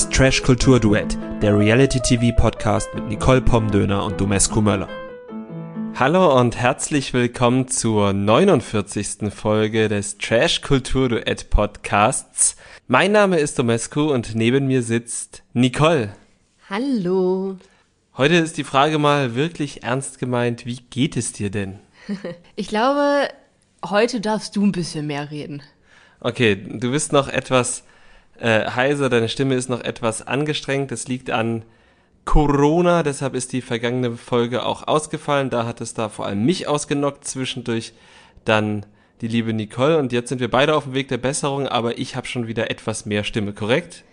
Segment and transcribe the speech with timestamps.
[0.00, 4.88] Das Trash Kultur Duett, der Reality TV Podcast mit Nicole Pomdöner und Domescu Möller.
[5.94, 9.30] Hallo und herzlich willkommen zur 49.
[9.30, 12.56] Folge des Trash Kultur Duett Podcasts.
[12.88, 16.14] Mein Name ist Domescu und neben mir sitzt Nicole.
[16.70, 17.58] Hallo.
[18.16, 21.78] Heute ist die Frage mal wirklich ernst gemeint, wie geht es dir denn?
[22.56, 23.28] Ich glaube,
[23.84, 25.62] heute darfst du ein bisschen mehr reden.
[26.20, 27.84] Okay, du bist noch etwas
[28.40, 30.90] äh, heiser, deine Stimme ist noch etwas angestrengt.
[30.90, 31.64] Das liegt an
[32.24, 35.50] Corona, deshalb ist die vergangene Folge auch ausgefallen.
[35.50, 37.92] Da hat es da vor allem mich ausgenockt, zwischendurch
[38.44, 38.86] dann
[39.20, 42.16] die liebe Nicole und jetzt sind wir beide auf dem Weg der Besserung, aber ich
[42.16, 44.04] habe schon wieder etwas mehr Stimme, korrekt?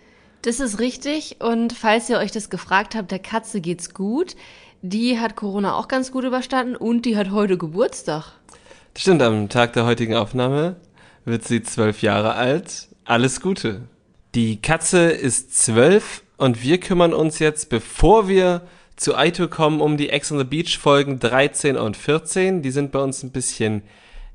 [0.42, 4.36] Das ist richtig und falls ihr euch das gefragt habt, der Katze geht's gut.
[4.82, 8.32] Die hat Corona auch ganz gut überstanden und die hat heute Geburtstag.
[8.94, 10.76] Das stimmt, am Tag der heutigen Aufnahme
[11.24, 12.88] wird sie zwölf Jahre alt.
[13.04, 13.88] Alles Gute.
[14.34, 18.62] Die Katze ist zwölf und wir kümmern uns jetzt, bevor wir
[18.96, 22.62] zu Aito kommen, um die Ex on the Beach Folgen 13 und 14.
[22.62, 23.82] Die sind bei uns ein bisschen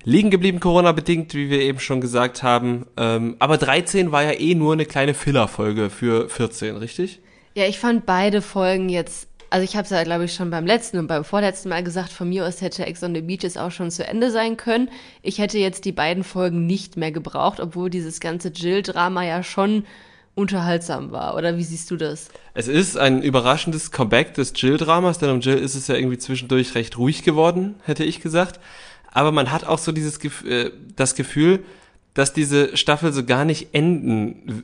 [0.04, 2.88] liegen geblieben, Corona-bedingt, wie wir eben schon gesagt haben.
[2.98, 7.20] Ähm, aber 13 war ja eh nur eine kleine Filler-Folge für 14, richtig?
[7.56, 10.66] Ja, ich fand beide Folgen jetzt, also ich habe es ja, glaube ich, schon beim
[10.66, 13.58] letzten und beim vorletzten Mal gesagt, von mir aus hätte Ex on the Beach jetzt
[13.58, 14.90] auch schon zu Ende sein können.
[15.22, 19.86] Ich hätte jetzt die beiden Folgen nicht mehr gebraucht, obwohl dieses ganze Jill-Drama ja schon
[20.36, 21.36] unterhaltsam war.
[21.36, 22.30] Oder wie siehst du das?
[22.56, 26.74] Es ist ein überraschendes Comeback des Jill-Dramas, denn um Jill ist es ja irgendwie zwischendurch
[26.76, 28.60] recht ruhig geworden, hätte ich gesagt
[29.14, 31.64] aber man hat auch so dieses äh, das Gefühl,
[32.14, 34.64] dass diese Staffel so gar nicht enden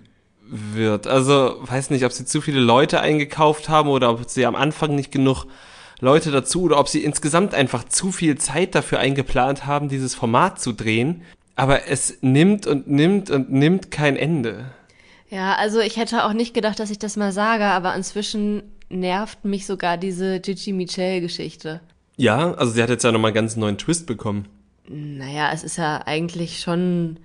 [0.50, 1.08] wird.
[1.08, 4.96] Also weiß nicht, ob sie zu viele Leute eingekauft haben oder ob sie am Anfang
[4.96, 5.46] nicht genug
[6.00, 10.60] Leute dazu oder ob sie insgesamt einfach zu viel Zeit dafür eingeplant haben, dieses Format
[10.60, 11.24] zu drehen.
[11.56, 14.72] Aber es nimmt und nimmt und nimmt kein Ende.
[15.30, 19.46] Ja, also ich hätte auch nicht gedacht, dass ich das mal sage, aber inzwischen nervt
[19.46, 21.82] mich sogar diese Gigi Michelle-Geschichte.
[22.18, 24.48] Ja, also sie hat jetzt ja nochmal einen ganz neuen Twist bekommen.
[24.88, 27.20] Naja, es ist ja eigentlich schon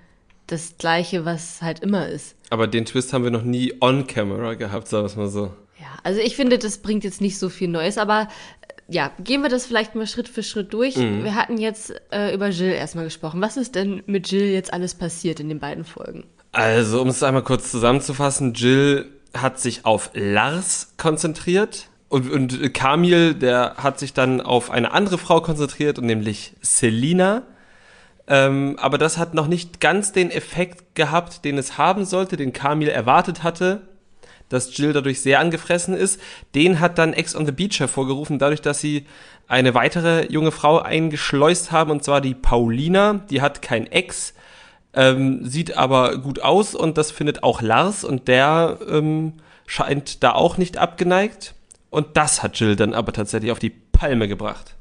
[0.46, 2.36] das Gleiche, was halt immer ist.
[2.50, 5.52] Aber den Twist haben wir noch nie on camera gehabt, sagen wir es mal so.
[5.78, 8.28] Ja, also ich finde, das bringt jetzt nicht so viel Neues, aber
[8.62, 10.96] äh, ja, gehen wir das vielleicht mal Schritt für Schritt durch.
[10.96, 11.24] Mhm.
[11.24, 13.40] Wir hatten jetzt äh, über Jill erstmal gesprochen.
[13.40, 16.24] Was ist denn mit Jill jetzt alles passiert in den beiden Folgen?
[16.52, 19.06] Also, um es einmal kurz zusammenzufassen, Jill
[19.36, 25.18] hat sich auf Lars konzentriert und, und Kamil, der hat sich dann auf eine andere
[25.18, 27.42] Frau konzentriert, nämlich Selina.
[28.26, 32.52] Ähm, aber das hat noch nicht ganz den Effekt gehabt, den es haben sollte, den
[32.52, 33.82] Kamil erwartet hatte,
[34.48, 36.20] dass Jill dadurch sehr angefressen ist.
[36.54, 39.06] Den hat dann Ex on the Beach hervorgerufen, dadurch, dass sie
[39.46, 43.20] eine weitere junge Frau eingeschleust haben, und zwar die Paulina.
[43.30, 44.34] Die hat kein Ex,
[44.94, 49.34] ähm, sieht aber gut aus und das findet auch Lars und der ähm,
[49.66, 51.54] scheint da auch nicht abgeneigt.
[51.90, 54.73] Und das hat Jill dann aber tatsächlich auf die Palme gebracht.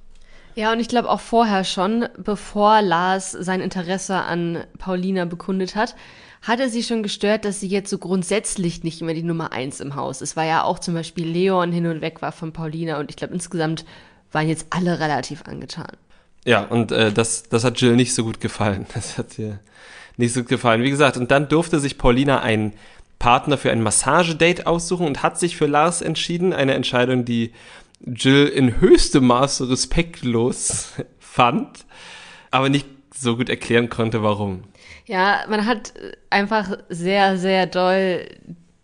[0.55, 5.95] Ja, und ich glaube auch vorher schon, bevor Lars sein Interesse an Paulina bekundet hat,
[6.43, 9.79] hat er sie schon gestört, dass sie jetzt so grundsätzlich nicht immer die Nummer eins
[9.79, 10.35] im Haus ist.
[10.35, 13.33] Weil ja auch zum Beispiel Leon hin und weg war von Paulina und ich glaube
[13.33, 13.85] insgesamt
[14.31, 15.91] waren jetzt alle relativ angetan.
[16.45, 18.85] Ja, und äh, das, das hat Jill nicht so gut gefallen.
[18.93, 19.59] Das hat ihr
[20.17, 20.83] nicht so gut gefallen.
[20.83, 22.73] Wie gesagt, und dann durfte sich Paulina ein
[23.19, 26.51] Partner für ein Massagedate aussuchen und hat sich für Lars entschieden.
[26.53, 27.53] Eine Entscheidung, die
[28.05, 31.85] Jill in höchstem Maße respektlos fand,
[32.51, 34.63] aber nicht so gut erklären konnte, warum.
[35.05, 35.93] Ja, man hat
[36.29, 38.27] einfach sehr, sehr doll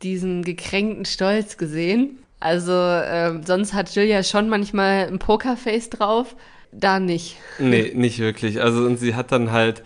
[0.01, 2.19] diesen gekränkten Stolz gesehen.
[2.39, 6.35] Also ähm, sonst hat Jill ja schon manchmal ein Pokerface drauf,
[6.71, 7.37] da nicht.
[7.59, 8.61] Nee, nicht wirklich.
[8.61, 9.83] Also und sie hat dann halt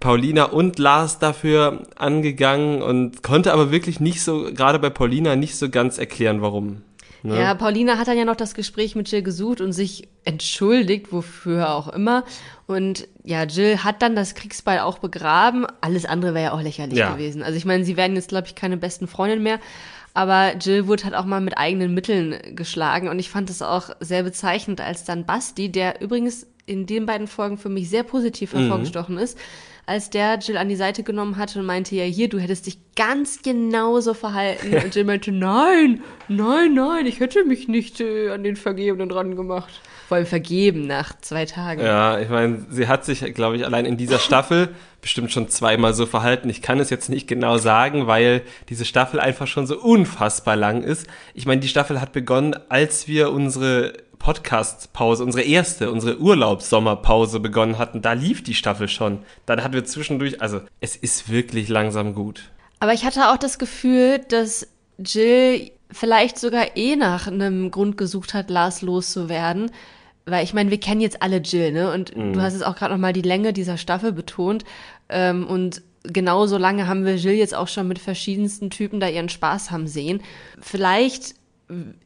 [0.00, 5.56] Paulina und Lars dafür angegangen und konnte aber wirklich nicht so, gerade bei Paulina, nicht
[5.56, 6.82] so ganz erklären, warum.
[7.22, 7.38] Ne?
[7.38, 11.74] Ja, Paulina hat dann ja noch das Gespräch mit Jill gesucht und sich entschuldigt, wofür
[11.74, 12.24] auch immer.
[12.66, 15.66] Und ja, Jill hat dann das Kriegsball auch begraben.
[15.80, 17.12] Alles andere wäre ja auch lächerlich ja.
[17.12, 17.42] gewesen.
[17.42, 19.60] Also ich meine, sie werden jetzt, glaube ich, keine besten Freundinnen mehr.
[20.14, 23.08] Aber Jill wurde halt auch mal mit eigenen Mitteln geschlagen.
[23.08, 27.26] Und ich fand das auch sehr bezeichnend, als dann Basti, der übrigens in den beiden
[27.26, 28.60] Folgen für mich sehr positiv mhm.
[28.60, 29.22] hervorgestochen mhm.
[29.22, 29.38] ist,
[29.84, 32.78] als der Jill an die Seite genommen hatte und meinte, ja hier, du hättest dich
[32.94, 34.74] ganz genauso verhalten.
[34.84, 39.34] Und Jill meinte, nein, nein, nein, ich hätte mich nicht äh, an den Vergebenen dran
[39.34, 39.80] gemacht.
[40.06, 41.80] Vor allem vergeben nach zwei Tagen.
[41.80, 44.68] Ja, ich meine, sie hat sich, glaube ich, allein in dieser Staffel
[45.00, 46.50] bestimmt schon zweimal so verhalten.
[46.50, 50.82] Ich kann es jetzt nicht genau sagen, weil diese Staffel einfach schon so unfassbar lang
[50.82, 51.06] ist.
[51.34, 57.78] Ich meine, die Staffel hat begonnen, als wir unsere Podcast-Pause, unsere erste, unsere Urlaubssommerpause begonnen
[57.78, 59.18] hatten, da lief die Staffel schon.
[59.46, 62.50] Dann hatten wir zwischendurch, also es ist wirklich langsam gut.
[62.80, 64.66] Aber ich hatte auch das Gefühl, dass
[64.98, 69.70] Jill vielleicht sogar eh nach einem Grund gesucht hat, Lars loszuwerden.
[70.24, 71.92] Weil ich meine, wir kennen jetzt alle Jill, ne?
[71.92, 72.32] Und mhm.
[72.32, 74.64] du hast es auch gerade nochmal die Länge dieser Staffel betont.
[75.08, 79.28] Ähm, und genauso lange haben wir Jill jetzt auch schon mit verschiedensten Typen da ihren
[79.28, 80.22] Spaß haben sehen.
[80.60, 81.34] Vielleicht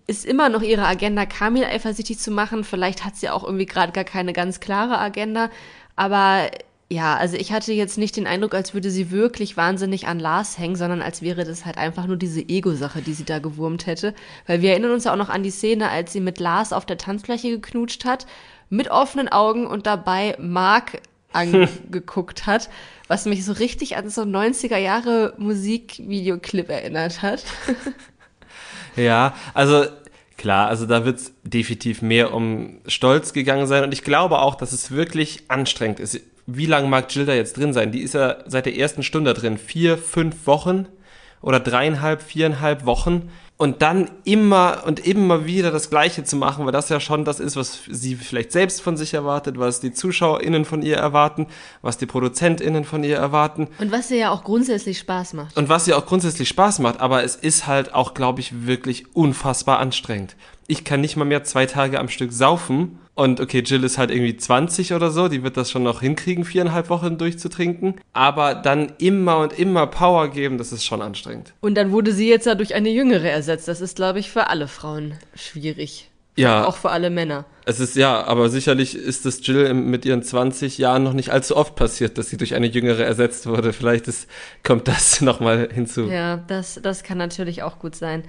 [0.06, 2.64] ist immer noch ihre Agenda, Kamil eifersüchtig zu machen.
[2.64, 5.50] Vielleicht hat sie auch irgendwie gerade gar keine ganz klare Agenda.
[5.96, 6.50] Aber
[6.88, 10.56] ja, also ich hatte jetzt nicht den Eindruck, als würde sie wirklich wahnsinnig an Lars
[10.56, 14.14] hängen, sondern als wäre das halt einfach nur diese Ego-Sache, die sie da gewurmt hätte.
[14.46, 16.86] Weil wir erinnern uns ja auch noch an die Szene, als sie mit Lars auf
[16.86, 18.26] der Tanzfläche geknutscht hat,
[18.70, 21.00] mit offenen Augen und dabei Mark
[21.32, 22.70] angeguckt hat,
[23.08, 27.44] was mich so richtig an so 90er Jahre Musikvideoclip erinnert hat.
[28.96, 29.84] ja, also
[30.38, 34.54] Klar, also da wird es definitiv mehr um Stolz gegangen sein und ich glaube auch,
[34.54, 37.92] dass es wirklich anstrengend ist wie lange mag Jill da jetzt drin sein?
[37.92, 39.58] Die ist ja seit der ersten Stunde drin.
[39.58, 40.86] Vier, fünf Wochen
[41.42, 43.30] oder dreieinhalb, viereinhalb Wochen.
[43.58, 47.40] Und dann immer und immer wieder das Gleiche zu machen, weil das ja schon das
[47.40, 51.46] ist, was sie vielleicht selbst von sich erwartet, was die ZuschauerInnen von ihr erwarten,
[51.80, 53.68] was die ProduzentInnen von ihr erwarten.
[53.78, 55.56] Und was ihr ja auch grundsätzlich Spaß macht.
[55.56, 59.16] Und was ihr auch grundsätzlich Spaß macht, aber es ist halt auch, glaube ich, wirklich
[59.16, 60.36] unfassbar anstrengend.
[60.68, 64.10] Ich kann nicht mal mehr zwei Tage am Stück saufen und okay, Jill ist halt
[64.10, 67.94] irgendwie 20 oder so, die wird das schon noch hinkriegen, viereinhalb Wochen durchzutrinken.
[68.12, 71.54] Aber dann immer und immer Power geben, das ist schon anstrengend.
[71.62, 73.68] Und dann wurde sie jetzt ja durch eine jüngere ersetzt.
[73.68, 76.10] Das ist, glaube ich, für alle Frauen schwierig.
[76.36, 76.66] Ja.
[76.66, 77.46] Auch für alle Männer.
[77.64, 81.56] Es ist ja, aber sicherlich ist es Jill mit ihren 20 Jahren noch nicht allzu
[81.56, 83.72] oft passiert, dass sie durch eine jüngere ersetzt wurde.
[83.72, 84.28] Vielleicht ist,
[84.62, 86.02] kommt das nochmal hinzu.
[86.02, 88.24] Ja, das, das kann natürlich auch gut sein.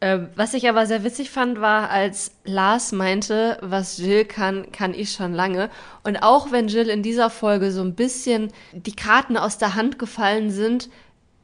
[0.00, 4.92] Ähm, was ich aber sehr witzig fand, war, als Lars meinte, was Jill kann, kann
[4.92, 5.70] ich schon lange.
[6.02, 9.98] Und auch wenn Jill in dieser Folge so ein bisschen die Karten aus der Hand
[9.98, 10.90] gefallen sind,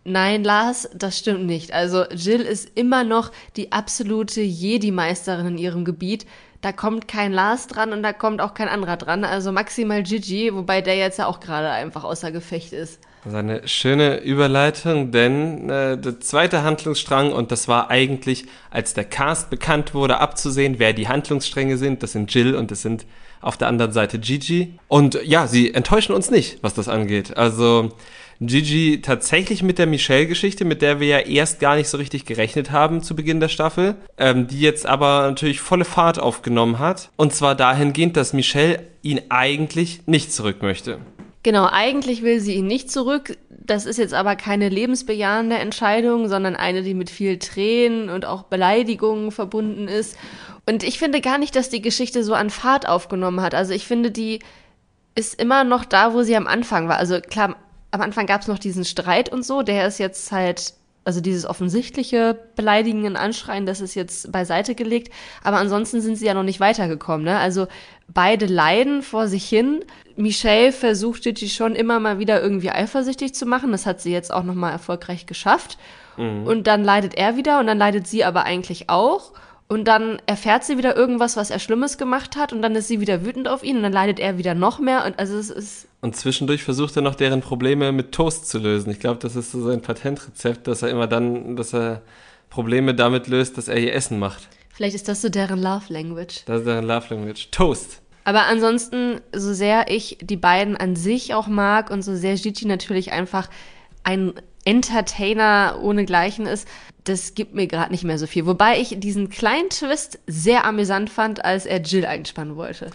[0.05, 1.73] nein, Lars, das stimmt nicht.
[1.73, 6.27] Also Jill ist immer noch die absolute Jedi-Meisterin in ihrem Gebiet.
[6.61, 9.25] Da kommt kein Lars dran und da kommt auch kein anderer dran.
[9.25, 13.01] Also maximal Gigi, wobei der jetzt ja auch gerade einfach außer Gefecht ist.
[13.23, 18.95] Das ist eine schöne Überleitung, denn äh, der zweite Handlungsstrang, und das war eigentlich, als
[18.95, 22.03] der Cast bekannt wurde, abzusehen, wer die Handlungsstränge sind.
[22.03, 23.05] Das sind Jill und das sind
[23.43, 24.79] auf der anderen Seite Gigi.
[24.89, 27.37] Und ja, sie enttäuschen uns nicht, was das angeht.
[27.37, 27.93] Also
[28.41, 32.71] Gigi tatsächlich mit der Michelle-Geschichte, mit der wir ja erst gar nicht so richtig gerechnet
[32.71, 37.11] haben zu Beginn der Staffel, ähm, die jetzt aber natürlich volle Fahrt aufgenommen hat.
[37.17, 41.01] Und zwar dahingehend, dass Michelle ihn eigentlich nicht zurück möchte.
[41.43, 43.39] Genau, eigentlich will sie ihn nicht zurück.
[43.49, 48.43] Das ist jetzt aber keine lebensbejahende Entscheidung, sondern eine, die mit viel Tränen und auch
[48.43, 50.19] Beleidigungen verbunden ist.
[50.67, 53.55] Und ich finde gar nicht, dass die Geschichte so an Fahrt aufgenommen hat.
[53.55, 54.41] Also ich finde, die
[55.15, 56.99] ist immer noch da, wo sie am Anfang war.
[56.99, 57.57] Also klar,
[57.91, 60.75] am Anfang gab es noch diesen Streit und so, der ist jetzt halt
[61.11, 65.13] also dieses offensichtliche Beleidigen Anschreien, das ist jetzt beiseite gelegt.
[65.43, 67.25] Aber ansonsten sind sie ja noch nicht weitergekommen.
[67.25, 67.37] Ne?
[67.37, 67.67] Also
[68.07, 69.85] beide leiden vor sich hin.
[70.15, 73.73] Michelle versucht Gigi schon immer mal wieder irgendwie eifersüchtig zu machen.
[73.73, 75.79] Das hat sie jetzt auch nochmal erfolgreich geschafft.
[76.17, 76.47] Mhm.
[76.47, 79.33] Und dann leidet er wieder und dann leidet sie aber eigentlich auch.
[79.67, 83.01] Und dann erfährt sie wieder irgendwas, was er Schlimmes gemacht hat, und dann ist sie
[83.01, 85.05] wieder wütend auf ihn und dann leidet er wieder noch mehr.
[85.07, 85.89] Und also es ist.
[86.01, 88.91] Und zwischendurch versucht er noch deren Probleme mit Toast zu lösen.
[88.91, 92.03] Ich glaube, das ist so sein Patentrezept, dass er immer dann, dass er
[92.49, 94.49] Probleme damit löst, dass er ihr Essen macht.
[94.73, 96.43] Vielleicht ist das so deren Love Language.
[96.47, 97.51] Das ist deren Love Language.
[97.51, 98.01] Toast.
[98.25, 102.67] Aber ansonsten, so sehr ich die beiden an sich auch mag und so sehr Gigi
[102.67, 103.51] natürlich einfach
[104.03, 106.69] ein Entertainer ohne Gleichen ist,
[107.05, 108.47] das gibt mir gerade nicht mehr so viel.
[108.47, 112.91] Wobei ich diesen kleinen Twist sehr amüsant fand, als er Jill einspannen wollte.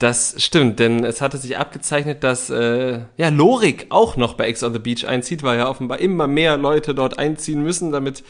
[0.00, 4.62] Das stimmt, denn es hatte sich abgezeichnet, dass äh, ja Lorik auch noch bei Ex
[4.62, 8.24] on the Beach einzieht, weil ja offenbar immer mehr Leute dort einziehen müssen, damit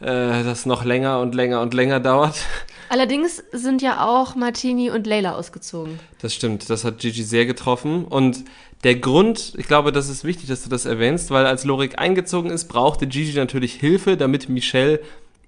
[0.00, 2.36] äh, das noch länger und länger und länger dauert.
[2.88, 6.00] Allerdings sind ja auch Martini und Leila ausgezogen.
[6.22, 8.42] Das stimmt, das hat Gigi sehr getroffen und
[8.82, 12.50] der Grund, ich glaube, das ist wichtig, dass du das erwähnst, weil als Lorik eingezogen
[12.50, 15.00] ist, brauchte Gigi natürlich Hilfe, damit Michelle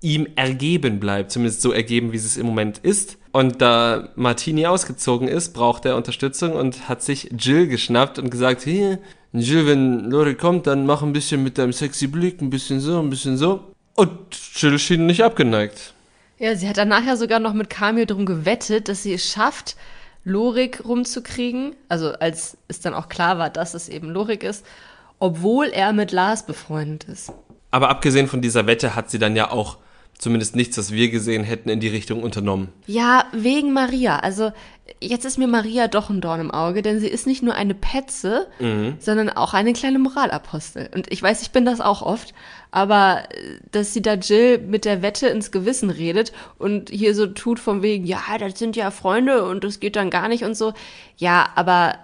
[0.02, 3.16] ihm ergeben bleibt, zumindest so ergeben, wie es im Moment ist.
[3.36, 8.62] Und da Martini ausgezogen ist, braucht er Unterstützung und hat sich Jill geschnappt und gesagt,
[8.62, 8.98] hier,
[9.34, 12.98] Jill, wenn Lorik kommt, dann mach ein bisschen mit deinem sexy Blick, ein bisschen so,
[12.98, 13.74] ein bisschen so.
[13.94, 14.10] Und
[14.54, 15.92] Jill schien nicht abgeneigt.
[16.38, 19.76] Ja, sie hat dann nachher sogar noch mit Kamil drum gewettet, dass sie es schafft,
[20.24, 21.76] Lorik rumzukriegen.
[21.90, 24.64] Also als es dann auch klar war, dass es eben Lorik ist,
[25.18, 27.34] obwohl er mit Lars befreundet ist.
[27.70, 29.76] Aber abgesehen von dieser Wette hat sie dann ja auch
[30.18, 32.68] zumindest nichts, was wir gesehen hätten, in die Richtung unternommen.
[32.86, 34.18] Ja, wegen Maria.
[34.18, 34.52] Also
[35.00, 37.74] jetzt ist mir Maria doch ein Dorn im Auge, denn sie ist nicht nur eine
[37.74, 38.96] Petze, mhm.
[38.98, 40.88] sondern auch eine kleine Moralapostel.
[40.94, 42.34] Und ich weiß, ich bin das auch oft,
[42.70, 47.26] aber äh, dass sie da Jill mit der Wette ins Gewissen redet und hier so
[47.26, 50.56] tut von wegen, ja, das sind ja Freunde und das geht dann gar nicht und
[50.56, 50.72] so.
[51.16, 51.98] Ja, aber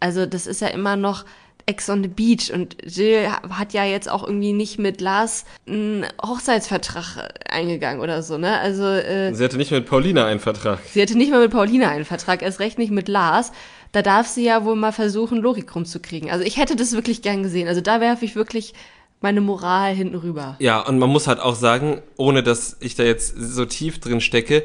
[0.00, 1.24] also das ist ja immer noch
[1.66, 6.06] Ex on the Beach und Jill hat ja jetzt auch irgendwie nicht mit Lars einen
[6.24, 8.58] Hochzeitsvertrag eingegangen oder so, ne?
[8.60, 10.80] Also äh, sie hatte nicht mit Paulina einen Vertrag.
[10.92, 13.52] Sie hatte nicht mal mit Paulina einen Vertrag, erst recht nicht mit Lars.
[13.92, 16.30] Da darf sie ja wohl mal versuchen, Logik rumzukriegen.
[16.30, 17.68] Also ich hätte das wirklich gern gesehen.
[17.68, 18.74] Also da werfe ich wirklich
[19.20, 20.56] meine Moral hinten rüber.
[20.58, 24.20] Ja, und man muss halt auch sagen, ohne dass ich da jetzt so tief drin
[24.20, 24.64] stecke,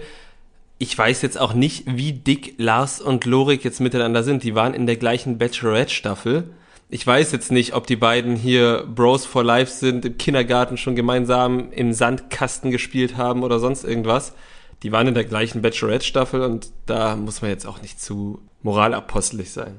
[0.79, 4.43] ich weiß jetzt auch nicht, wie dick Lars und Lorik jetzt miteinander sind.
[4.43, 6.45] Die waren in der gleichen Bachelorette-Staffel
[6.89, 10.95] ich weiß jetzt nicht, ob die beiden hier Bros for Life sind, im Kindergarten schon
[10.95, 14.33] gemeinsam im Sandkasten gespielt haben oder sonst irgendwas.
[14.81, 19.51] Die waren in der gleichen Bachelorette-Staffel und da muss man jetzt auch nicht zu moralapostelig
[19.51, 19.75] sein.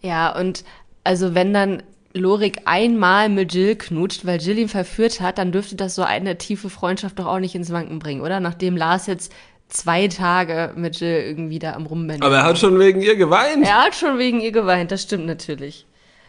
[0.00, 0.64] Ja, und
[1.02, 1.82] also wenn dann
[2.14, 6.38] Lorik einmal mit Jill knutscht, weil Jill ihn verführt hat, dann dürfte das so eine
[6.38, 8.40] tiefe Freundschaft doch auch nicht ins Wanken bringen, oder?
[8.40, 9.32] Nachdem Lars jetzt
[9.68, 12.22] zwei Tage mit Jill irgendwie da am Rumbänden.
[12.22, 13.66] Aber er hat schon wegen ihr geweint.
[13.66, 15.84] Er hat schon wegen ihr geweint, das stimmt natürlich.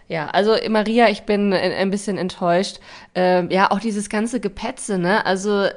[0.08, 2.80] Ja, also Maria, ich bin ein bisschen enttäuscht.
[3.16, 5.26] Ähm, ja, auch dieses ganze Gepetze, ne?
[5.26, 5.68] Also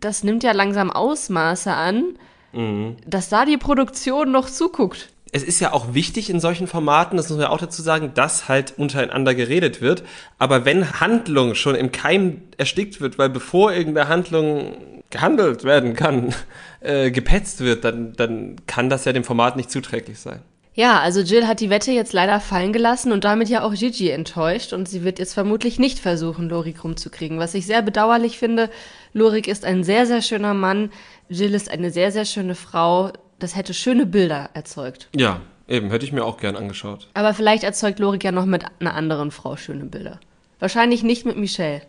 [0.00, 2.04] das nimmt ja langsam Ausmaße an,
[2.52, 2.96] mhm.
[3.06, 5.10] dass da die Produktion noch zuguckt.
[5.30, 8.12] Es ist ja auch wichtig in solchen Formaten, das muss man ja auch dazu sagen,
[8.14, 10.02] dass halt untereinander geredet wird.
[10.38, 16.34] Aber wenn Handlung schon im Keim erstickt wird, weil bevor irgendeine Handlung gehandelt werden kann,
[16.80, 20.40] äh, gepetzt wird, dann, dann kann das ja dem Format nicht zuträglich sein.
[20.74, 24.10] Ja, also Jill hat die Wette jetzt leider fallen gelassen und damit ja auch Gigi
[24.10, 28.70] enttäuscht und sie wird jetzt vermutlich nicht versuchen, Lorik rumzukriegen, was ich sehr bedauerlich finde.
[29.12, 30.90] Lorik ist ein sehr, sehr schöner Mann,
[31.28, 33.12] Jill ist eine sehr, sehr schöne Frau.
[33.38, 35.08] Das hätte schöne Bilder erzeugt.
[35.14, 37.08] Ja, eben, hätte ich mir auch gern angeschaut.
[37.14, 40.18] Aber vielleicht erzeugt Lorik ja noch mit einer anderen Frau schöne Bilder.
[40.58, 41.82] Wahrscheinlich nicht mit Michelle.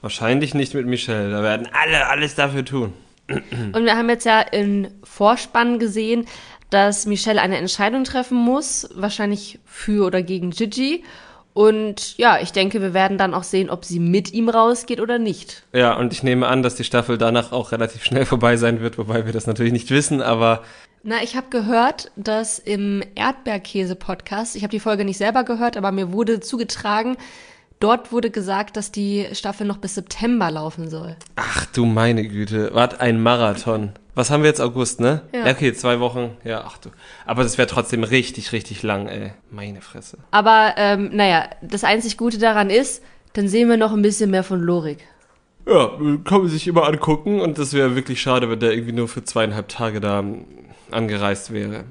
[0.00, 1.30] Wahrscheinlich nicht mit Michelle.
[1.30, 2.92] Da werden alle alles dafür tun.
[3.28, 6.26] Und wir haben jetzt ja in Vorspann gesehen,
[6.70, 11.04] dass Michelle eine Entscheidung treffen muss, wahrscheinlich für oder gegen Gigi.
[11.54, 15.18] Und ja, ich denke, wir werden dann auch sehen, ob sie mit ihm rausgeht oder
[15.18, 15.64] nicht.
[15.72, 18.96] Ja, und ich nehme an, dass die Staffel danach auch relativ schnell vorbei sein wird,
[18.96, 20.62] wobei wir das natürlich nicht wissen, aber.
[21.02, 25.90] Na, ich habe gehört, dass im Erdbeerkäse-Podcast, ich habe die Folge nicht selber gehört, aber
[25.90, 27.16] mir wurde zugetragen,
[27.80, 31.16] dort wurde gesagt, dass die Staffel noch bis September laufen soll.
[31.36, 33.92] Ach du meine Güte, was ein Marathon.
[34.14, 35.22] Was haben wir jetzt August, ne?
[35.32, 35.48] Ja.
[35.48, 36.36] Okay, zwei Wochen.
[36.42, 36.90] Ja, ach du.
[37.24, 39.32] Aber das wäre trotzdem richtig, richtig lang, ey.
[39.50, 40.18] Meine Fresse.
[40.32, 43.02] Aber ähm, naja, das einzig Gute daran ist,
[43.34, 44.98] dann sehen wir noch ein bisschen mehr von Lorik.
[45.68, 45.92] Ja,
[46.24, 49.22] kann man sich immer angucken und das wäre wirklich schade, wenn der irgendwie nur für
[49.22, 50.24] zweieinhalb Tage da
[50.90, 51.84] angereist wäre.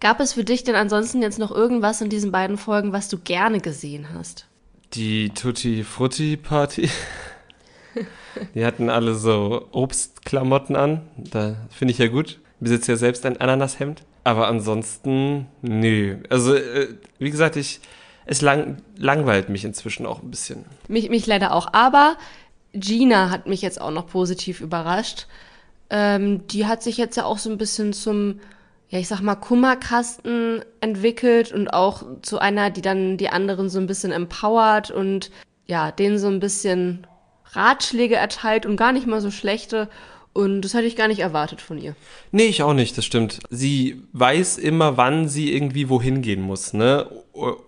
[0.00, 3.18] Gab es für dich denn ansonsten jetzt noch irgendwas in diesen beiden Folgen, was du
[3.18, 4.46] gerne gesehen hast?
[4.94, 6.88] Die Tutti Frutti Party.
[8.54, 11.02] Die hatten alle so Obstklamotten an.
[11.16, 12.40] Da finde ich ja gut.
[12.54, 14.02] Ich besitze ja selbst ein Ananashemd.
[14.24, 16.18] Aber ansonsten, nö.
[16.28, 17.80] Also, äh, wie gesagt, ich,
[18.26, 20.64] es lang, langweilt mich inzwischen auch ein bisschen.
[20.88, 21.72] Mich, mich leider auch.
[21.72, 22.16] Aber
[22.72, 25.26] Gina hat mich jetzt auch noch positiv überrascht.
[25.88, 28.40] Ähm, die hat sich jetzt ja auch so ein bisschen zum,
[28.90, 33.78] ja, ich sag mal, Kummerkasten entwickelt und auch zu einer, die dann die anderen so
[33.78, 35.30] ein bisschen empowert und
[35.66, 37.06] ja, denen so ein bisschen
[37.52, 39.88] Ratschläge erteilt und gar nicht mal so schlechte.
[40.32, 41.96] Und das hätte ich gar nicht erwartet von ihr.
[42.30, 43.40] Nee, ich auch nicht, das stimmt.
[43.50, 47.08] Sie weiß immer, wann sie irgendwie wohin gehen muss, ne?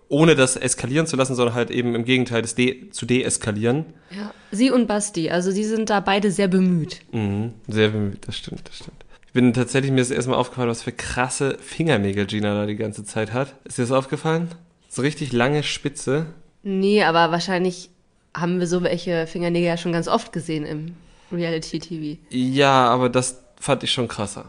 [0.08, 3.86] Ohne das eskalieren zu lassen, sondern halt eben im Gegenteil, das de zu deeskalieren.
[4.16, 7.00] Ja, sie und Basti, also sie sind da beide sehr bemüht.
[7.10, 9.04] Mhm, sehr bemüht, das stimmt, das stimmt.
[9.32, 13.02] Ich bin tatsächlich mir das erstmal aufgefallen, was für krasse Fingernägel Gina da die ganze
[13.02, 13.54] Zeit hat.
[13.64, 14.50] Ist dir das aufgefallen?
[14.90, 16.26] So richtig lange Spitze.
[16.62, 17.88] Nee, aber wahrscheinlich
[18.36, 20.96] haben wir so welche Fingernägel ja schon ganz oft gesehen im
[21.32, 22.20] Reality-TV.
[22.28, 24.44] Ja, aber das fand ich schon krasser.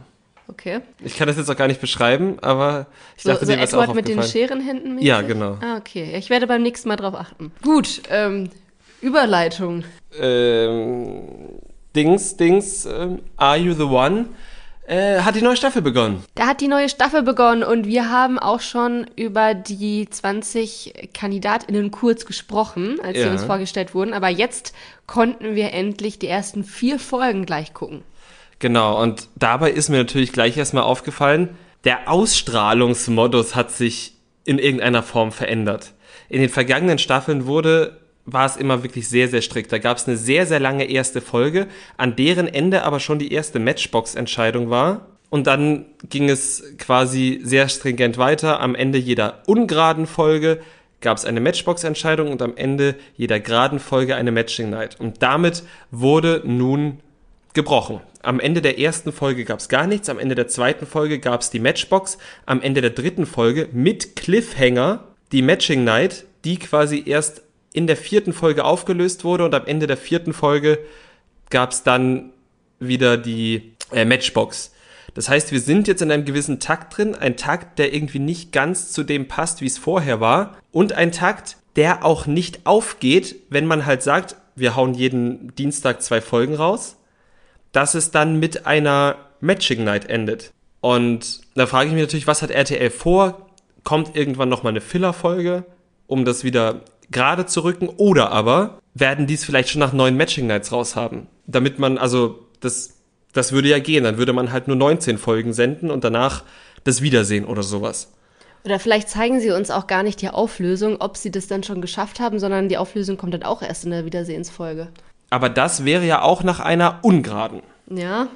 [0.49, 0.81] Okay.
[1.01, 3.73] Ich kann das jetzt auch gar nicht beschreiben, aber ich so, dachte, so dir was
[3.73, 5.07] auch mit den Scherenhänden mäßig?
[5.07, 5.59] Ja, genau.
[5.61, 6.13] Ah, okay.
[6.17, 7.53] Ich werde beim nächsten Mal drauf achten.
[7.61, 8.49] Gut, ähm,
[8.99, 9.85] Überleitung.
[10.19, 11.29] Ähm,
[11.95, 14.25] Dings, Dings, ähm, Are You the One?
[14.85, 16.23] Äh, hat die neue Staffel begonnen.
[16.35, 21.91] Da hat die neue Staffel begonnen und wir haben auch schon über die 20 KandidatInnen
[21.91, 23.23] kurz gesprochen, als ja.
[23.23, 24.13] sie uns vorgestellt wurden.
[24.13, 24.73] Aber jetzt
[25.07, 28.03] konnten wir endlich die ersten vier Folgen gleich gucken.
[28.59, 34.13] Genau, und dabei ist mir natürlich gleich erstmal aufgefallen, der Ausstrahlungsmodus hat sich
[34.45, 35.93] in irgendeiner Form verändert.
[36.29, 39.71] In den vergangenen Staffeln wurde war es immer wirklich sehr, sehr strikt.
[39.71, 43.33] Da gab es eine sehr, sehr lange erste Folge, an deren Ende aber schon die
[43.33, 45.07] erste Matchbox-Entscheidung war.
[45.29, 48.59] Und dann ging es quasi sehr stringent weiter.
[48.59, 50.61] Am Ende jeder ungeraden Folge
[51.01, 54.99] gab es eine Matchbox-Entscheidung und am Ende jeder geraden Folge eine Matching Night.
[54.99, 56.99] Und damit wurde nun
[57.53, 57.99] gebrochen.
[58.21, 61.41] Am Ende der ersten Folge gab es gar nichts, am Ende der zweiten Folge gab
[61.41, 67.03] es die Matchbox, am Ende der dritten Folge mit Cliffhanger die Matching Night, die quasi
[67.05, 67.42] erst
[67.73, 70.79] in der vierten Folge aufgelöst wurde und am Ende der vierten Folge
[71.49, 72.29] gab es dann
[72.79, 74.71] wieder die äh, Matchbox.
[75.13, 78.51] Das heißt, wir sind jetzt in einem gewissen Takt drin, ein Takt, der irgendwie nicht
[78.51, 83.35] ganz zu dem passt, wie es vorher war und ein Takt, der auch nicht aufgeht,
[83.49, 86.97] wenn man halt sagt, wir hauen jeden Dienstag zwei Folgen raus,
[87.71, 90.51] dass es dann mit einer Matching Night endet.
[90.81, 93.49] Und da frage ich mich natürlich, was hat RTL vor?
[93.83, 95.65] Kommt irgendwann nochmal eine Filler-Folge,
[96.07, 97.89] um das wieder gerade zu rücken?
[97.89, 101.27] Oder aber werden die es vielleicht schon nach neun Matching Nights raushaben?
[101.45, 102.95] Damit man, also, das,
[103.33, 104.03] das würde ja gehen.
[104.03, 106.43] Dann würde man halt nur 19 Folgen senden und danach
[106.83, 108.11] das Wiedersehen oder sowas.
[108.65, 111.81] Oder vielleicht zeigen sie uns auch gar nicht die Auflösung, ob sie das dann schon
[111.81, 114.87] geschafft haben, sondern die Auflösung kommt dann auch erst in der Wiedersehensfolge.
[115.29, 117.61] Aber das wäre ja auch nach einer ungeraden.
[117.89, 118.27] Ja.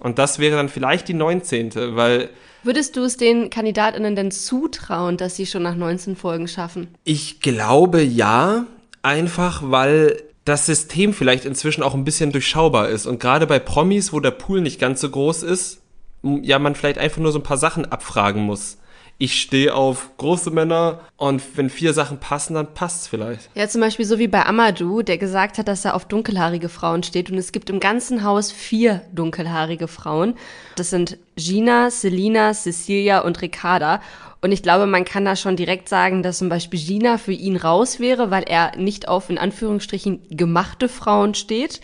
[0.00, 2.30] Und das wäre dann vielleicht die 19., weil.
[2.62, 6.88] Würdest du es den KandidatInnen denn zutrauen, dass sie schon nach 19 Folgen schaffen?
[7.04, 8.66] Ich glaube ja,
[9.02, 13.06] einfach weil das System vielleicht inzwischen auch ein bisschen durchschaubar ist.
[13.06, 15.80] Und gerade bei Promis, wo der Pool nicht ganz so groß ist,
[16.22, 18.78] ja, man vielleicht einfach nur so ein paar Sachen abfragen muss
[19.18, 23.48] ich stehe auf große Männer und wenn vier Sachen passen, dann passt's vielleicht.
[23.54, 27.02] Ja, zum Beispiel so wie bei Amadou, der gesagt hat, dass er auf dunkelhaarige Frauen
[27.02, 30.34] steht und es gibt im ganzen Haus vier dunkelhaarige Frauen.
[30.76, 34.02] Das sind Gina, Selina, Cecilia und Ricarda.
[34.42, 37.56] Und ich glaube, man kann da schon direkt sagen, dass zum Beispiel Gina für ihn
[37.56, 41.80] raus wäre, weil er nicht auf in Anführungsstrichen gemachte Frauen steht.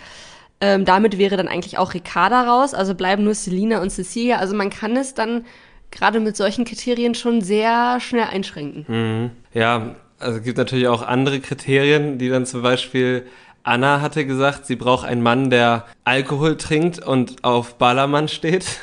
[0.60, 4.36] Ähm, damit wäre dann eigentlich auch Ricarda raus, also bleiben nur Selina und Cecilia.
[4.36, 5.46] Also man kann es dann
[5.92, 8.84] gerade mit solchen Kriterien schon sehr schnell einschränken.
[8.88, 9.30] Mhm.
[9.54, 13.26] Ja, also es gibt natürlich auch andere Kriterien, die dann zum Beispiel
[13.64, 18.66] Anna hatte gesagt, sie braucht einen Mann, der Alkohol trinkt und auf Ballermann steht.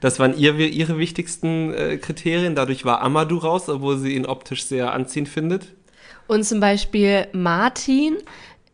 [0.00, 2.54] Das waren ihr, ihre wichtigsten äh, Kriterien.
[2.54, 5.74] Dadurch war Amadou raus, obwohl sie ihn optisch sehr anziehend findet.
[6.28, 8.16] Und zum Beispiel Martin,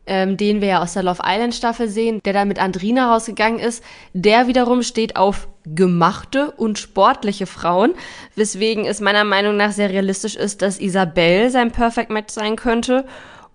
[0.06, 3.58] ähm, den wir ja aus der Love Island Staffel sehen, der da mit Andrina rausgegangen
[3.58, 3.82] ist,
[4.12, 7.94] der wiederum steht auf gemachte und sportliche Frauen,
[8.36, 13.04] weswegen es meiner Meinung nach sehr realistisch ist, dass Isabelle sein Perfect Match sein könnte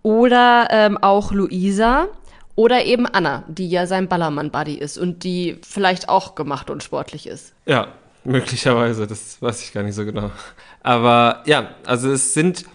[0.01, 2.07] oder ähm, auch Luisa
[2.55, 7.27] oder eben Anna, die ja sein Ballermann-Buddy ist und die vielleicht auch gemacht und sportlich
[7.27, 7.53] ist.
[7.65, 7.87] Ja,
[8.23, 10.31] möglicherweise, das weiß ich gar nicht so genau.
[10.81, 12.65] Aber ja, also es sind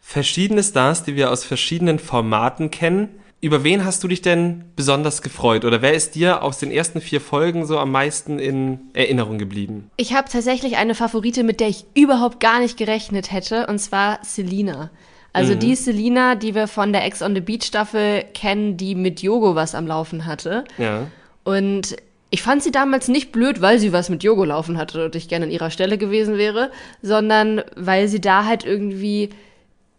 [0.00, 3.20] verschiedene Stars, die wir aus verschiedenen Formaten kennen.
[3.46, 5.64] Über wen hast du dich denn besonders gefreut?
[5.64, 9.88] Oder wer ist dir aus den ersten vier Folgen so am meisten in Erinnerung geblieben?
[9.96, 14.18] Ich habe tatsächlich eine Favorite, mit der ich überhaupt gar nicht gerechnet hätte, und zwar
[14.24, 14.90] Selina.
[15.32, 15.60] Also mhm.
[15.60, 19.54] die Selina, die wir von der Ex on the Beach Staffel kennen, die mit Yogo
[19.54, 20.64] was am Laufen hatte.
[20.76, 21.06] Ja.
[21.44, 21.94] Und
[22.30, 25.28] ich fand sie damals nicht blöd, weil sie was mit Yogo laufen hatte und ich
[25.28, 29.30] gerne an ihrer Stelle gewesen wäre, sondern weil sie da halt irgendwie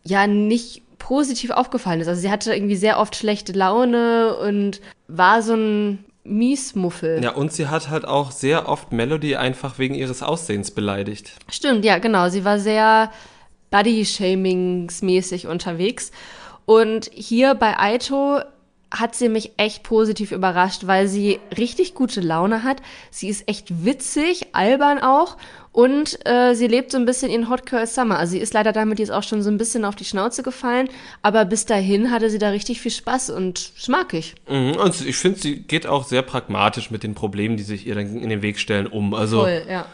[0.03, 2.07] ja nicht positiv aufgefallen ist.
[2.07, 7.23] Also sie hatte irgendwie sehr oft schlechte Laune und war so ein Miesmuffel.
[7.23, 11.33] Ja, und sie hat halt auch sehr oft Melody einfach wegen ihres Aussehens beleidigt.
[11.49, 12.29] Stimmt, ja, genau.
[12.29, 13.11] Sie war sehr
[13.71, 16.11] Body-Shamings-mäßig unterwegs.
[16.65, 18.41] Und hier bei Aito
[18.91, 22.81] hat sie mich echt positiv überrascht, weil sie richtig gute Laune hat.
[23.11, 25.37] Sie ist echt witzig, albern auch
[25.73, 28.17] und äh, sie lebt so ein bisschen in Hot Girl Summer.
[28.17, 30.89] Also sie ist leider damit jetzt auch schon so ein bisschen auf die Schnauze gefallen,
[31.21, 33.73] aber bis dahin hatte sie da richtig viel Spaß und
[34.11, 34.35] ich.
[34.49, 37.95] Mhm, und ich finde, sie geht auch sehr pragmatisch mit den Problemen, die sich ihr
[37.95, 39.13] dann in den Weg stellen, um.
[39.13, 39.85] Also Voll, ja.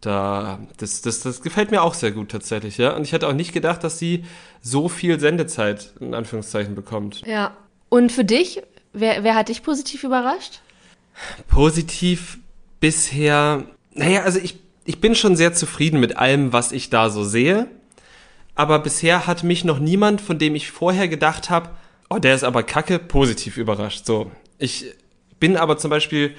[0.00, 2.94] Da, das, das, das gefällt mir auch sehr gut tatsächlich, ja.
[2.94, 4.24] Und ich hätte auch nicht gedacht, dass sie
[4.60, 7.22] so viel Sendezeit in Anführungszeichen bekommt.
[7.26, 7.56] Ja,
[7.88, 10.60] und für dich, wer, wer hat dich positiv überrascht?
[11.48, 12.38] Positiv
[12.80, 17.24] bisher, naja, also ich, ich bin schon sehr zufrieden mit allem, was ich da so
[17.24, 17.68] sehe.
[18.54, 21.70] Aber bisher hat mich noch niemand, von dem ich vorher gedacht habe,
[22.08, 24.06] oh, der ist aber kacke, positiv überrascht.
[24.06, 24.86] So, ich
[25.38, 26.34] bin aber zum Beispiel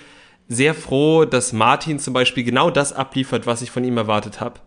[0.48, 4.60] sehr froh, dass Martin zum Beispiel genau das abliefert, was ich von ihm erwartet habe.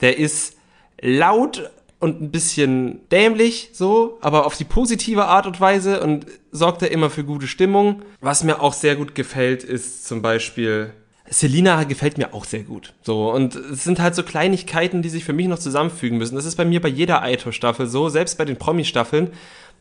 [0.00, 0.56] Der ist
[1.00, 1.70] laut
[2.02, 6.86] und ein bisschen dämlich, so, aber auf die positive Art und Weise und sorgt da
[6.86, 8.02] immer für gute Stimmung.
[8.20, 10.92] Was mir auch sehr gut gefällt, ist zum Beispiel
[11.30, 12.92] Selina gefällt mir auch sehr gut.
[13.02, 16.34] So, und es sind halt so Kleinigkeiten, die sich für mich noch zusammenfügen müssen.
[16.34, 19.30] Das ist bei mir bei jeder Aito-Staffel so, selbst bei den Promi-Staffeln,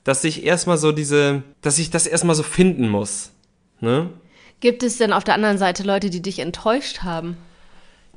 [0.04, 3.32] dass ich erstmal so diese, dass ich das erstmal so finden muss.
[3.80, 4.10] Ne?
[4.60, 7.36] Gibt es denn auf der anderen Seite Leute, die dich enttäuscht haben?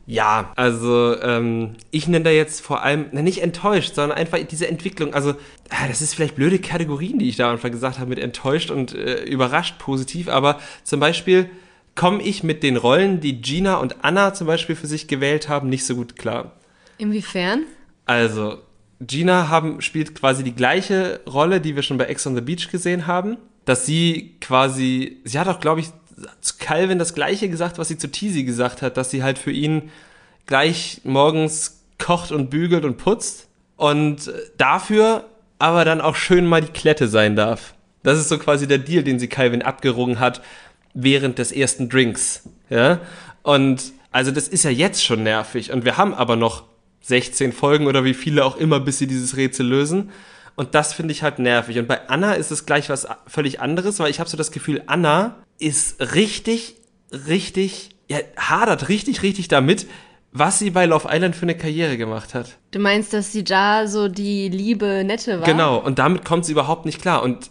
[0.07, 4.69] Ja, also ähm, ich nenne da jetzt vor allem, na, nicht enttäuscht, sondern einfach diese
[4.69, 5.15] Entwicklung.
[5.15, 5.31] Also,
[5.71, 8.95] ah, das ist vielleicht blöde Kategorien, die ich da einfach gesagt habe, mit enttäuscht und
[8.95, 11.49] äh, überrascht positiv, aber zum Beispiel
[11.95, 15.69] komme ich mit den Rollen, die Gina und Anna zum Beispiel für sich gewählt haben,
[15.69, 16.53] nicht so gut klar.
[16.99, 17.63] Inwiefern?
[18.05, 18.59] Also,
[19.01, 22.71] Gina haben, spielt quasi die gleiche Rolle, die wir schon bei Ex on the Beach
[22.71, 23.37] gesehen haben.
[23.65, 25.87] Dass sie quasi, sie hat auch, glaube ich,
[26.59, 29.91] Calvin das gleiche gesagt, was sie zu Teasy gesagt hat, dass sie halt für ihn
[30.47, 35.25] gleich morgens kocht und bügelt und putzt und dafür
[35.59, 37.75] aber dann auch schön mal die Klette sein darf.
[38.03, 40.43] Das ist so quasi der Deal, den sie Calvin abgerungen hat
[40.93, 42.43] während des ersten Drinks.
[42.69, 43.01] Ja?
[43.43, 46.65] Und also das ist ja jetzt schon nervig und wir haben aber noch
[47.03, 50.11] 16 Folgen oder wie viele auch immer, bis sie dieses Rätsel lösen.
[50.57, 51.79] Und das finde ich halt nervig.
[51.79, 54.83] Und bei Anna ist es gleich was völlig anderes, weil ich habe so das Gefühl,
[54.87, 56.77] Anna ist richtig,
[57.13, 59.87] richtig, ja, hadert richtig, richtig damit,
[60.33, 62.59] was sie bei Love Island für eine Karriere gemacht hat.
[62.73, 65.47] Du meinst, dass sie da so die liebe, nette war?
[65.47, 67.23] Genau, und damit kommt sie überhaupt nicht klar.
[67.23, 67.51] Und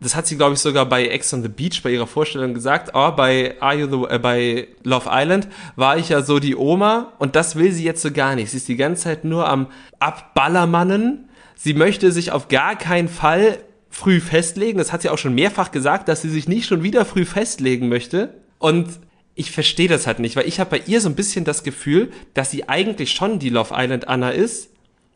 [0.00, 2.92] das hat sie, glaube ich, sogar bei Ex on the Beach bei ihrer Vorstellung gesagt.
[2.94, 7.12] Oh, bei Are You the, äh, bei Love Island war ich ja so die Oma
[7.18, 8.50] und das will sie jetzt so gar nicht.
[8.50, 9.68] Sie ist die ganze Zeit nur am
[9.98, 11.28] Abballermannen.
[11.54, 13.58] Sie möchte sich auf gar keinen Fall
[13.96, 14.76] früh festlegen.
[14.76, 17.88] Das hat sie auch schon mehrfach gesagt, dass sie sich nicht schon wieder früh festlegen
[17.88, 18.34] möchte.
[18.58, 18.88] Und
[19.34, 22.12] ich verstehe das halt nicht, weil ich habe bei ihr so ein bisschen das Gefühl,
[22.34, 24.68] dass sie eigentlich schon die Love Island Anna ist,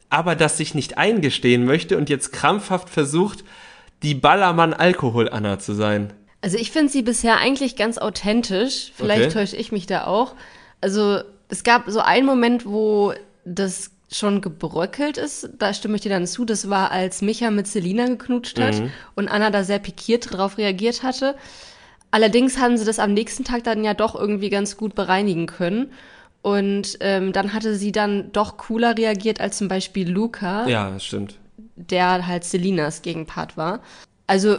[0.09, 3.45] aber das sich nicht eingestehen möchte und jetzt krampfhaft versucht,
[4.03, 6.15] die Ballermann-Alkohol-Anna zu sein.
[6.41, 8.93] Also ich finde sie bisher eigentlich ganz authentisch.
[8.95, 9.33] Vielleicht okay.
[9.33, 10.35] täusche ich mich da auch.
[10.81, 13.13] Also es gab so einen Moment, wo
[13.45, 15.51] das schon gebröckelt ist.
[15.59, 16.45] Da stimme ich dir dann zu.
[16.45, 18.91] Das war, als Micha mit Selina geknutscht hat mhm.
[19.15, 21.37] und Anna da sehr pikiert drauf reagiert hatte.
[22.11, 25.93] Allerdings haben sie das am nächsten Tag dann ja doch irgendwie ganz gut bereinigen können.
[26.43, 30.67] Und ähm, dann hatte sie dann doch cooler reagiert als zum Beispiel Luca.
[30.67, 31.37] Ja, stimmt
[31.89, 33.81] der halt Selinas Gegenpart war.
[34.27, 34.59] Also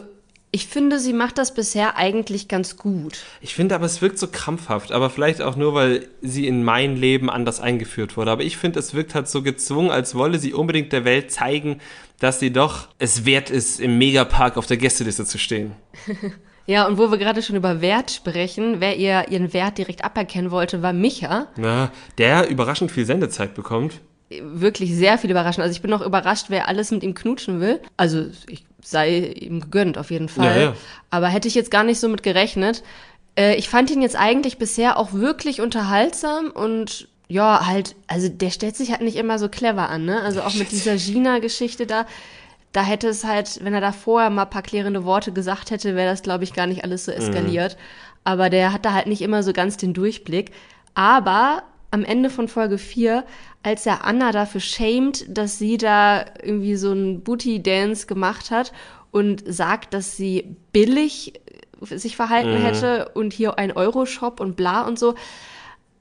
[0.53, 3.19] ich finde, sie macht das bisher eigentlich ganz gut.
[3.39, 4.91] Ich finde aber, es wirkt so krampfhaft.
[4.91, 8.31] Aber vielleicht auch nur, weil sie in mein Leben anders eingeführt wurde.
[8.31, 11.79] Aber ich finde, es wirkt halt so gezwungen, als wolle sie unbedingt der Welt zeigen,
[12.19, 15.71] dass sie doch es wert ist, im Megapark auf der Gästeliste zu stehen.
[16.65, 20.51] ja, und wo wir gerade schon über Wert sprechen, wer ihr ihren Wert direkt aberkennen
[20.51, 21.47] wollte, war Micha.
[21.55, 24.01] Na, der überraschend viel Sendezeit bekommt
[24.39, 25.61] wirklich sehr viel überraschen.
[25.61, 27.81] Also ich bin noch überrascht, wer alles mit ihm knutschen will.
[27.97, 30.55] Also ich sei ihm gegönnt auf jeden Fall.
[30.55, 30.75] Ja, ja.
[31.09, 32.83] Aber hätte ich jetzt gar nicht so mit gerechnet.
[33.35, 38.49] Äh, ich fand ihn jetzt eigentlich bisher auch wirklich unterhaltsam und ja, halt, also der
[38.49, 40.21] stellt sich halt nicht immer so clever an, ne?
[40.21, 42.05] Also auch mit dieser Gina-Geschichte da.
[42.73, 45.95] Da hätte es halt, wenn er da vorher mal ein paar klärende Worte gesagt hätte,
[45.95, 47.75] wäre das, glaube ich, gar nicht alles so eskaliert.
[47.75, 47.81] Mhm.
[48.23, 50.51] Aber der hat da halt nicht immer so ganz den Durchblick.
[50.93, 53.25] Aber am Ende von Folge 4
[53.63, 58.73] als er Anna dafür schämt, dass sie da irgendwie so einen Booty-Dance gemacht hat
[59.11, 61.33] und sagt, dass sie billig
[61.81, 62.63] sich verhalten mhm.
[62.63, 65.15] hätte und hier ein Euro-Shop und bla und so.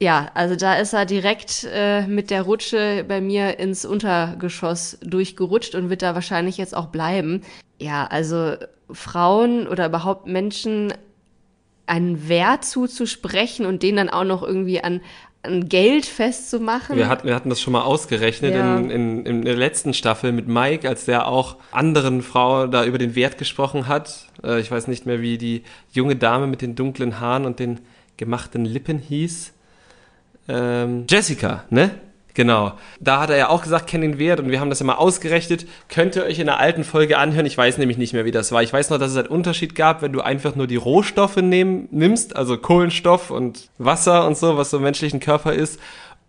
[0.02, 5.74] Ja, also da ist er direkt äh, mit der Rutsche bei mir ins Untergeschoss durchgerutscht
[5.74, 7.42] und wird da wahrscheinlich jetzt auch bleiben.
[7.78, 8.54] Ja, also
[8.90, 10.94] Frauen oder überhaupt Menschen
[11.86, 15.00] einen Wert zuzusprechen und den dann auch noch irgendwie an,
[15.42, 16.96] ein Geld festzumachen.
[16.96, 18.76] Wir hatten, wir hatten das schon mal ausgerechnet ja.
[18.76, 22.98] in, in, in der letzten Staffel mit Mike, als der auch anderen Frauen da über
[22.98, 24.26] den Wert gesprochen hat.
[24.44, 27.80] Äh, ich weiß nicht mehr, wie die junge Dame mit den dunklen Haaren und den
[28.18, 29.52] gemachten Lippen hieß.
[30.48, 31.90] Ähm, Jessica, ne?
[32.40, 32.72] Genau.
[33.00, 34.94] Da hat er ja auch gesagt, kennt den Wert und wir haben das ja mal
[34.94, 35.66] ausgerechnet.
[35.90, 37.44] Könnt ihr euch in der alten Folge anhören?
[37.44, 38.62] Ich weiß nämlich nicht mehr, wie das war.
[38.62, 41.86] Ich weiß noch, dass es einen Unterschied gab, wenn du einfach nur die Rohstoffe nehm,
[41.90, 45.78] nimmst, also Kohlenstoff und Wasser und so, was so im menschlichen Körper ist.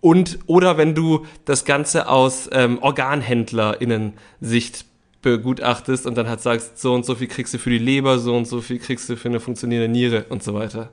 [0.02, 4.84] Und, oder wenn du das Ganze aus ähm, OrganhändlerInnen-Sicht
[5.22, 8.36] begutachtest und dann halt sagst, so und so viel kriegst du für die Leber, so
[8.36, 10.90] und so viel kriegst du für eine funktionierende Niere und so weiter.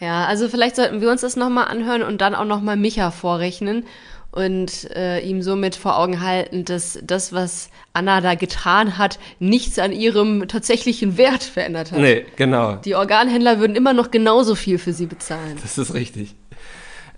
[0.00, 3.84] Ja, also vielleicht sollten wir uns das nochmal anhören und dann auch nochmal Micha vorrechnen
[4.32, 9.78] und äh, ihm somit vor Augen halten, dass das, was Anna da getan hat, nichts
[9.78, 11.98] an ihrem tatsächlichen Wert verändert hat.
[11.98, 12.76] Nee, genau.
[12.76, 15.58] Die Organhändler würden immer noch genauso viel für sie bezahlen.
[15.62, 16.34] Das ist richtig.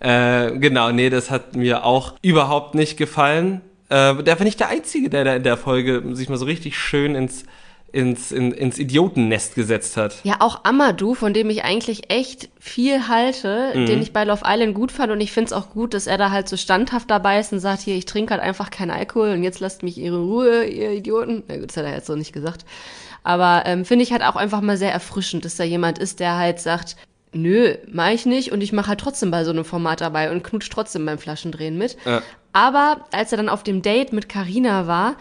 [0.01, 3.61] Äh, genau, nee, das hat mir auch überhaupt nicht gefallen.
[3.89, 6.79] Äh, der war nicht der Einzige, der da in der Folge sich mal so richtig
[6.79, 7.45] schön ins
[7.93, 10.17] ins, in, ins Idiotennest gesetzt hat.
[10.25, 13.87] Ja, auch Amadou, von dem ich eigentlich echt viel halte, mhm.
[13.87, 16.17] den ich bei Love Island gut fand und ich finde es auch gut, dass er
[16.17, 19.31] da halt so standhaft dabei ist und sagt, hier, ich trinke halt einfach keinen Alkohol
[19.31, 21.43] und jetzt lasst mich ihre Ruhe, ihr Idioten.
[21.49, 22.65] Na gut, das hat er jetzt so nicht gesagt.
[23.25, 26.37] Aber ähm, finde ich halt auch einfach mal sehr erfrischend, dass da jemand ist, der
[26.37, 26.97] halt sagt,
[27.33, 30.43] nö, mach ich nicht und ich mache halt trotzdem bei so einem Format dabei und
[30.43, 31.97] knutsch trotzdem beim Flaschendrehen mit.
[32.05, 32.23] Ja.
[32.53, 35.17] Aber als er dann auf dem Date mit Carina war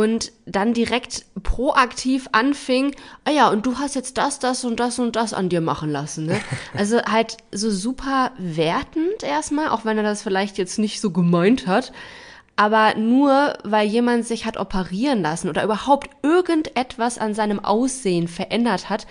[0.00, 2.94] und dann direkt proaktiv anfing,
[3.26, 5.90] ah ja, und du hast jetzt das, das und das und das an dir machen
[5.90, 6.24] lassen.
[6.24, 6.40] Ne?
[6.74, 11.66] Also halt so super wertend erstmal, auch wenn er das vielleicht jetzt nicht so gemeint
[11.66, 11.92] hat.
[12.56, 18.88] Aber nur weil jemand sich hat operieren lassen oder überhaupt irgendetwas an seinem Aussehen verändert
[18.88, 19.06] hat,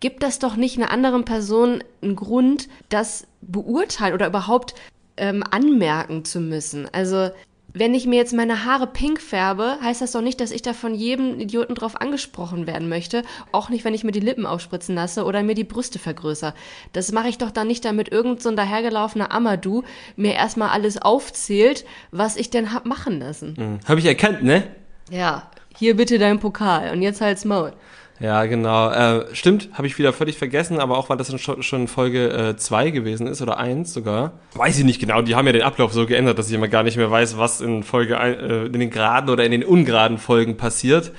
[0.00, 4.74] gibt das doch nicht einer anderen Person einen Grund, das beurteilen oder überhaupt
[5.16, 6.86] ähm, anmerken zu müssen.
[6.92, 7.30] Also
[7.78, 10.72] wenn ich mir jetzt meine Haare pink färbe, heißt das doch nicht, dass ich da
[10.72, 13.22] von jedem Idioten drauf angesprochen werden möchte.
[13.52, 16.54] Auch nicht, wenn ich mir die Lippen aufspritzen lasse oder mir die Brüste vergrößere.
[16.94, 19.82] Das mache ich doch dann nicht, damit irgend so ein dahergelaufener Amadou
[20.16, 23.54] mir erstmal alles aufzählt, was ich denn hab machen lassen.
[23.58, 23.80] Mhm.
[23.86, 24.62] Habe ich erkannt, ne?
[25.10, 27.74] Ja, hier bitte dein Pokal und jetzt halt's Maul.
[28.18, 28.90] Ja, genau.
[28.90, 32.90] Äh, stimmt, habe ich wieder völlig vergessen, aber auch weil das schon, Folge 2 äh,
[32.90, 34.32] gewesen ist oder 1 sogar.
[34.54, 36.82] Weiß ich nicht genau, die haben ja den Ablauf so geändert, dass ich immer gar
[36.82, 40.18] nicht mehr weiß, was in Folge ein, äh, in den geraden oder in den ungeraden
[40.18, 41.12] Folgen passiert.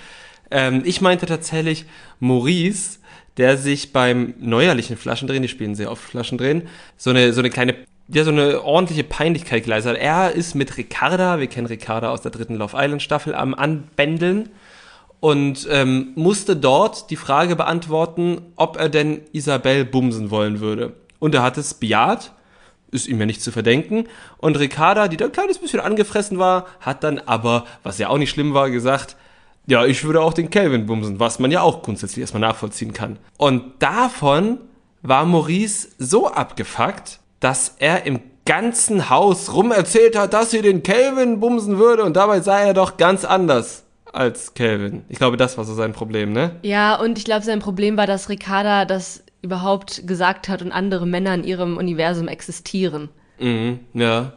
[0.50, 1.86] Ähm, ich meinte tatsächlich
[2.20, 3.00] Maurice,
[3.38, 6.64] der sich beim neuerlichen Flaschendrehen, die spielen sehr oft Flaschendrehen,
[6.98, 7.76] so eine, so eine kleine
[8.10, 10.02] ja, so eine ordentliche Peinlichkeit geleistet hat.
[10.02, 14.48] Er ist mit Ricarda, wir kennen Ricarda aus der dritten Love Island Staffel, am Anbändeln
[15.20, 20.94] und ähm, musste dort die Frage beantworten, ob er denn Isabel bumsen wollen würde.
[21.20, 22.34] Und er hat es bejaht,
[22.92, 24.08] ist ihm ja nicht zu verdenken.
[24.38, 28.18] Und Ricarda, die da ein kleines bisschen angefressen war, hat dann aber, was ja auch
[28.18, 29.16] nicht schlimm war, gesagt,
[29.66, 33.18] ja, ich würde auch den Calvin bumsen, was man ja auch grundsätzlich erstmal nachvollziehen kann.
[33.38, 34.60] Und davon
[35.02, 40.84] war Maurice so abgefuckt, dass er im ganzen Haus rum erzählt hat, dass sie den
[40.84, 45.04] Calvin bumsen würde und dabei sei er doch ganz anders als Calvin.
[45.10, 46.56] Ich glaube, das war so sein Problem, ne?
[46.64, 51.06] Ja, und ich glaube, sein Problem war, dass Ricarda das überhaupt gesagt hat und andere
[51.06, 53.10] Männer in ihrem Universum existieren.
[53.40, 54.34] Mhm, ja.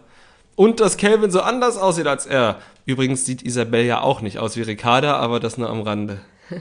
[0.56, 2.58] Und dass Calvin so anders aussieht als er.
[2.84, 6.20] Übrigens sieht Isabel ja auch nicht aus wie Ricarda, aber das nur am Rande.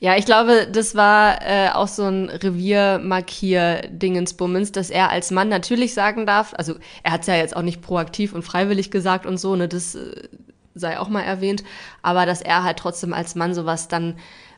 [0.00, 5.94] Ja, ich glaube, das war äh, auch so ein Reviermarkier-Dingensbummens, dass er als Mann natürlich
[5.94, 9.38] sagen darf, also er hat es ja jetzt auch nicht proaktiv und freiwillig gesagt und
[9.38, 10.28] so, ne, das äh,
[10.74, 11.64] sei auch mal erwähnt,
[12.02, 14.16] aber dass er halt trotzdem als Mann sowas dann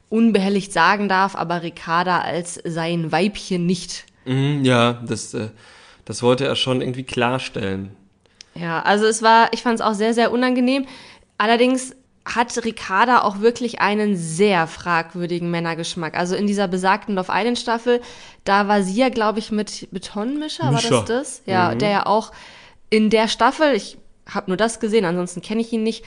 [0.09, 4.05] unbehelligt sagen darf, aber Ricarda als sein Weibchen nicht.
[4.24, 5.48] Mhm, ja, das, äh,
[6.05, 7.96] das wollte er schon irgendwie klarstellen.
[8.55, 10.87] Ja, also es war, ich fand es auch sehr, sehr unangenehm.
[11.38, 16.16] Allerdings hat Ricarda auch wirklich einen sehr fragwürdigen Männergeschmack.
[16.16, 18.00] Also in dieser besagten Love Island Staffel,
[18.44, 20.90] da war sie ja, glaube ich, mit Betonmischer, Mischer.
[20.90, 21.42] war das das?
[21.46, 21.79] Ja, mhm.
[21.79, 22.33] der ja auch
[22.90, 23.98] in der Staffel, ich
[24.29, 26.05] habe nur das gesehen, ansonsten kenne ich ihn nicht,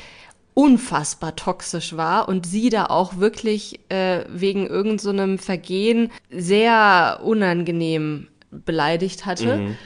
[0.53, 8.27] unfassbar toxisch war und sie da auch wirklich äh, wegen irgendeinem so Vergehen sehr unangenehm
[8.51, 9.57] beleidigt hatte.
[9.57, 9.77] Mhm.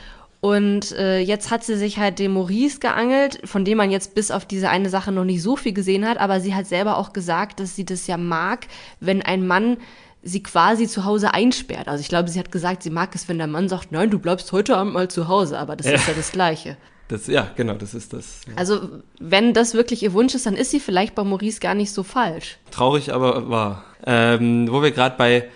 [0.41, 4.31] Und äh, jetzt hat sie sich halt dem Maurice geangelt, von dem man jetzt bis
[4.31, 7.13] auf diese eine Sache noch nicht so viel gesehen hat, aber sie hat selber auch
[7.13, 8.67] gesagt, dass sie das ja mag,
[8.99, 9.77] wenn ein Mann
[10.23, 11.87] sie quasi zu Hause einsperrt.
[11.87, 14.19] Also ich glaube, sie hat gesagt, sie mag es, wenn der Mann sagt, nein, du
[14.19, 15.93] bleibst heute Abend mal zu Hause, aber das ja.
[15.93, 16.77] ist ja das Gleiche.
[17.07, 18.41] Das, ja, genau, das ist das.
[18.47, 18.53] Ja.
[18.55, 18.89] Also,
[19.19, 22.03] wenn das wirklich ihr Wunsch ist, dann ist sie vielleicht bei Maurice gar nicht so
[22.03, 22.57] falsch.
[22.71, 23.83] Traurig, aber wahr.
[24.05, 25.49] Ähm, wo wir gerade bei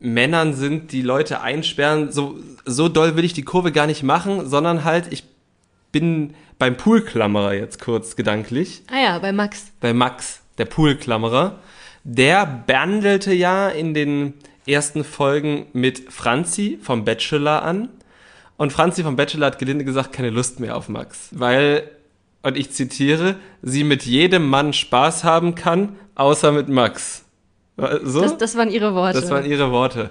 [0.00, 4.48] Männern sind, die Leute einsperren, so, so doll will ich die Kurve gar nicht machen,
[4.48, 5.24] sondern halt, ich
[5.92, 8.82] bin beim Poolklammerer jetzt kurz gedanklich.
[8.90, 9.66] Ah ja, bei Max.
[9.80, 11.58] Bei Max, der Poolklammerer.
[12.04, 14.34] Der bandelte ja in den
[14.66, 17.88] ersten Folgen mit Franzi vom Bachelor an
[18.56, 21.90] und Franzi vom Bachelor hat gelinde gesagt keine Lust mehr auf Max, weil,
[22.42, 27.24] und ich zitiere, sie mit jedem Mann Spaß haben kann, außer mit Max.
[27.76, 28.22] So?
[28.22, 29.20] Das, das waren ihre Worte.
[29.20, 30.10] Das waren ihre Worte.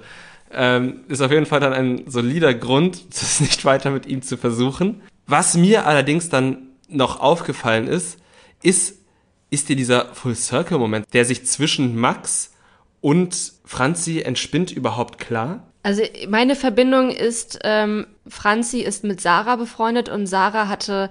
[0.51, 4.37] Ähm, ist auf jeden Fall dann ein solider Grund, das nicht weiter mit ihm zu
[4.37, 5.01] versuchen.
[5.25, 8.19] Was mir allerdings dann noch aufgefallen ist,
[8.61, 8.99] ist,
[9.49, 12.51] ist dir dieser Full Circle Moment, der sich zwischen Max
[13.01, 15.67] und Franzi entspinnt, überhaupt klar?
[15.83, 21.09] Also meine Verbindung ist, ähm, Franzi ist mit Sarah befreundet und Sarah hatte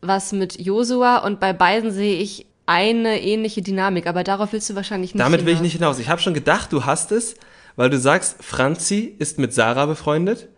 [0.00, 4.74] was mit Josua und bei beiden sehe ich eine ähnliche Dynamik, aber darauf willst du
[4.74, 5.46] wahrscheinlich nicht Damit hinaus.
[5.46, 5.98] will ich nicht hinaus.
[5.98, 7.34] Ich habe schon gedacht, du hast es,
[7.76, 10.48] weil du sagst, Franzi ist mit Sarah befreundet.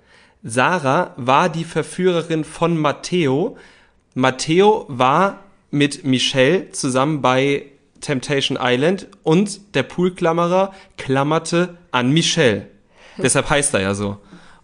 [0.43, 3.57] Sarah war die Verführerin von Matteo.
[4.15, 7.67] Matteo war mit Michelle zusammen bei
[8.01, 12.67] Temptation Island und der Poolklammerer klammerte an Michelle.
[13.23, 14.19] Deshalb heißt er ja so.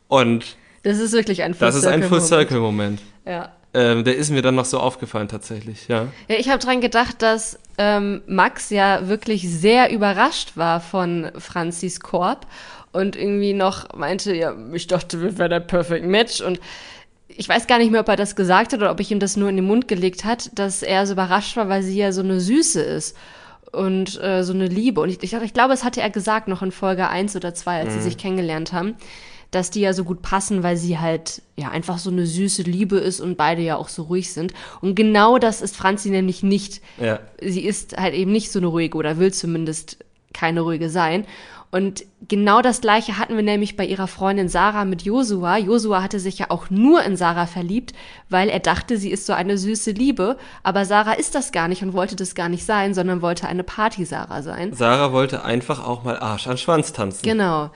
[0.09, 3.01] Und das ist wirklich ein Full Das ist ein Full Circle Moment.
[3.27, 3.51] Ja.
[3.75, 6.09] Ähm, der ist mir dann noch so aufgefallen tatsächlich, ja.
[6.29, 12.01] Ja, ich habe dran gedacht, dass ähm, Max ja wirklich sehr überrascht war von Franzis
[12.01, 12.47] Korb
[12.93, 16.59] und irgendwie noch meinte, ja, ich dachte, wir wären ein Perfect Match und
[17.29, 19.37] ich weiß gar nicht mehr, ob er das gesagt hat oder ob ich ihm das
[19.37, 22.23] nur in den Mund gelegt hat, dass er so überrascht war, weil sie ja so
[22.23, 23.15] eine Süße ist
[23.77, 25.01] und äh, so eine Liebe.
[25.01, 27.81] Und ich, ich, ich glaube, es hatte er gesagt noch in Folge 1 oder 2,
[27.81, 27.99] als mhm.
[27.99, 28.97] sie sich kennengelernt haben
[29.51, 32.99] dass die ja so gut passen, weil sie halt ja einfach so eine süße Liebe
[32.99, 34.53] ist und beide ja auch so ruhig sind.
[34.81, 36.83] Und genau das ist Franzi nämlich nicht.
[37.01, 37.21] Ja.
[37.41, 39.99] Sie ist halt eben nicht so eine ruhige oder will zumindest
[40.33, 41.27] keine ruhige sein.
[41.71, 45.59] Und genau das gleiche hatten wir nämlich bei ihrer Freundin Sarah mit Josua.
[45.59, 47.93] Josua hatte sich ja auch nur in Sarah verliebt,
[48.29, 50.37] weil er dachte, sie ist so eine süße Liebe.
[50.63, 53.65] Aber Sarah ist das gar nicht und wollte das gar nicht sein, sondern wollte eine
[53.65, 54.73] Party-Sarah sein.
[54.73, 57.23] Sarah wollte einfach auch mal Arsch an Schwanz tanzen.
[57.25, 57.71] Genau.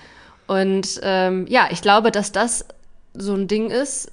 [0.46, 2.64] Und ähm, ja, ich glaube, dass das
[3.14, 4.10] so ein Ding ist,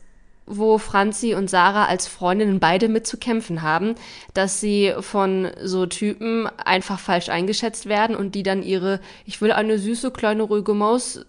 [0.48, 3.96] wo Franzi und Sarah als Freundinnen beide mit zu kämpfen haben,
[4.34, 9.52] dass sie von so Typen einfach falsch eingeschätzt werden und die dann ihre, ich will
[9.52, 11.26] eine süße kleine ruhige Maus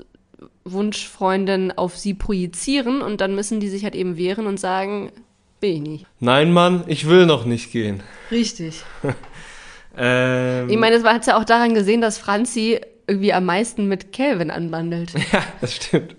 [0.64, 5.10] Wunschfreundin auf sie projizieren und dann müssen die sich halt eben wehren und sagen,
[5.60, 6.06] bin ich nicht.
[6.20, 8.02] Nein, Mann, ich will noch nicht gehen.
[8.30, 8.82] Richtig.
[9.96, 13.88] ähm, ich meine, es war hat ja auch daran gesehen, dass Franzi irgendwie am meisten
[13.88, 15.12] mit Calvin anbandelt.
[15.32, 16.16] Ja, das stimmt.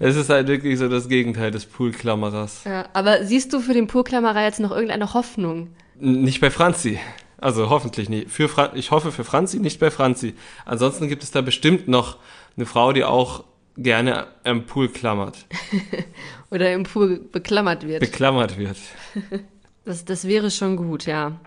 [0.00, 2.64] Es ist halt wirklich so das Gegenteil des Poolklammerers.
[2.64, 5.68] Ja, aber siehst du für den Poolklammerer jetzt noch irgendeine Hoffnung?
[5.98, 6.98] Nicht bei Franzi.
[7.38, 8.30] Also hoffentlich nicht.
[8.30, 10.34] Für Fra ich hoffe für Franzi, nicht bei Franzi.
[10.64, 12.16] Ansonsten gibt es da bestimmt noch
[12.56, 13.44] eine Frau, die auch
[13.76, 15.46] gerne am Pool klammert.
[16.50, 18.00] Oder im Pool beklammert wird.
[18.00, 18.76] Beklammert wird.
[19.84, 21.38] das, das wäre schon gut, ja.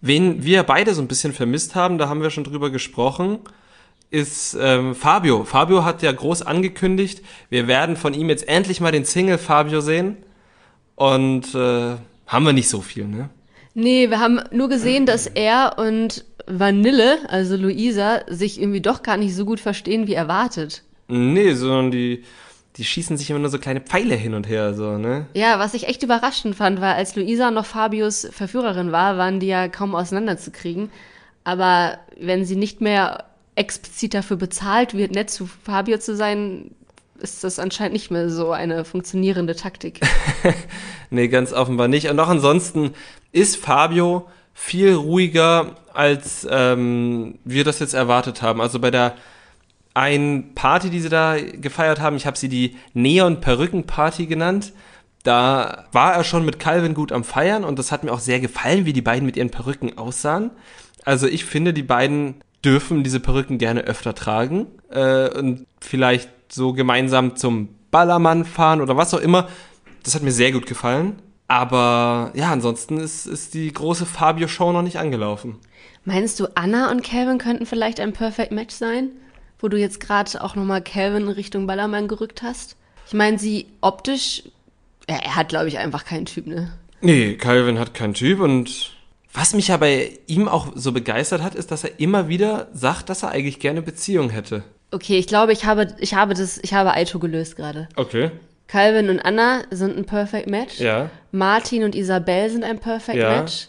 [0.00, 3.38] Wen wir beide so ein bisschen vermisst haben, da haben wir schon drüber gesprochen,
[4.12, 5.44] ist ähm, Fabio.
[5.44, 9.80] Fabio hat ja groß angekündigt, wir werden von ihm jetzt endlich mal den Single Fabio
[9.80, 10.18] sehen.
[10.94, 11.96] Und äh,
[12.26, 13.30] haben wir nicht so viel, ne?
[13.74, 19.16] Nee, wir haben nur gesehen, dass er und Vanille, also Luisa, sich irgendwie doch gar
[19.16, 20.82] nicht so gut verstehen wie erwartet.
[21.08, 22.22] Nee, sondern die
[22.76, 25.26] die schießen sich immer nur so kleine Pfeile hin und her, so, ne?
[25.34, 29.48] Ja, was ich echt überraschend fand, war, als Luisa noch Fabius Verführerin war, waren die
[29.48, 30.90] ja kaum auseinanderzukriegen.
[31.44, 36.74] Aber wenn sie nicht mehr explizit dafür bezahlt wird, nett zu Fabio zu sein,
[37.18, 40.00] ist das anscheinend nicht mehr so eine funktionierende Taktik.
[41.10, 42.08] nee, ganz offenbar nicht.
[42.08, 42.94] Und auch ansonsten
[43.30, 48.60] ist Fabio viel ruhiger, als ähm, wir das jetzt erwartet haben.
[48.60, 49.14] Also bei der
[49.94, 52.16] ein Party, die sie da gefeiert haben.
[52.16, 54.72] Ich habe sie die Neon-Perücken-Party genannt.
[55.22, 58.40] Da war er schon mit Calvin gut am Feiern und das hat mir auch sehr
[58.40, 60.50] gefallen, wie die beiden mit ihren Perücken aussahen.
[61.04, 66.72] Also ich finde, die beiden dürfen diese Perücken gerne öfter tragen äh, und vielleicht so
[66.72, 69.48] gemeinsam zum Ballermann fahren oder was auch immer.
[70.02, 71.20] Das hat mir sehr gut gefallen.
[71.48, 75.58] Aber ja, ansonsten ist, ist die große Fabio-Show noch nicht angelaufen.
[76.04, 79.10] Meinst du, Anna und Calvin könnten vielleicht ein Perfect Match sein?
[79.62, 82.76] wo du jetzt gerade auch nochmal Calvin Richtung Ballermann gerückt hast.
[83.06, 84.42] Ich meine, sie optisch,
[85.08, 86.72] ja, er hat, glaube ich, einfach keinen Typ, ne?
[87.00, 88.96] Nee, Calvin hat keinen Typ und
[89.32, 93.08] was mich ja bei ihm auch so begeistert hat, ist, dass er immer wieder sagt,
[93.08, 94.62] dass er eigentlich gerne Beziehung hätte.
[94.90, 97.88] Okay, ich glaube, ich habe, ich habe das, ich habe Aito gelöst gerade.
[97.96, 98.30] Okay.
[98.68, 100.78] Calvin und Anna sind ein Perfect Match.
[100.78, 101.10] Ja.
[101.30, 103.40] Martin und Isabel sind ein Perfect ja.
[103.40, 103.68] Match.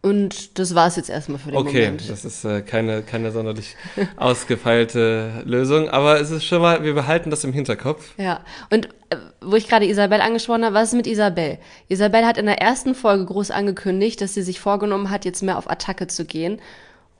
[0.00, 2.02] Und das war es jetzt erstmal für den okay, Moment.
[2.02, 3.76] Okay, das ist äh, keine, keine sonderlich
[4.16, 8.14] ausgefeilte Lösung, aber es ist schon mal, wir behalten das im Hinterkopf.
[8.16, 11.58] Ja, und äh, wo ich gerade Isabel angesprochen habe, was ist mit Isabel?
[11.88, 15.58] Isabel hat in der ersten Folge groß angekündigt, dass sie sich vorgenommen hat, jetzt mehr
[15.58, 16.60] auf Attacke zu gehen.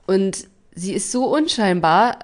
[0.05, 2.19] Und sie ist so unscheinbar.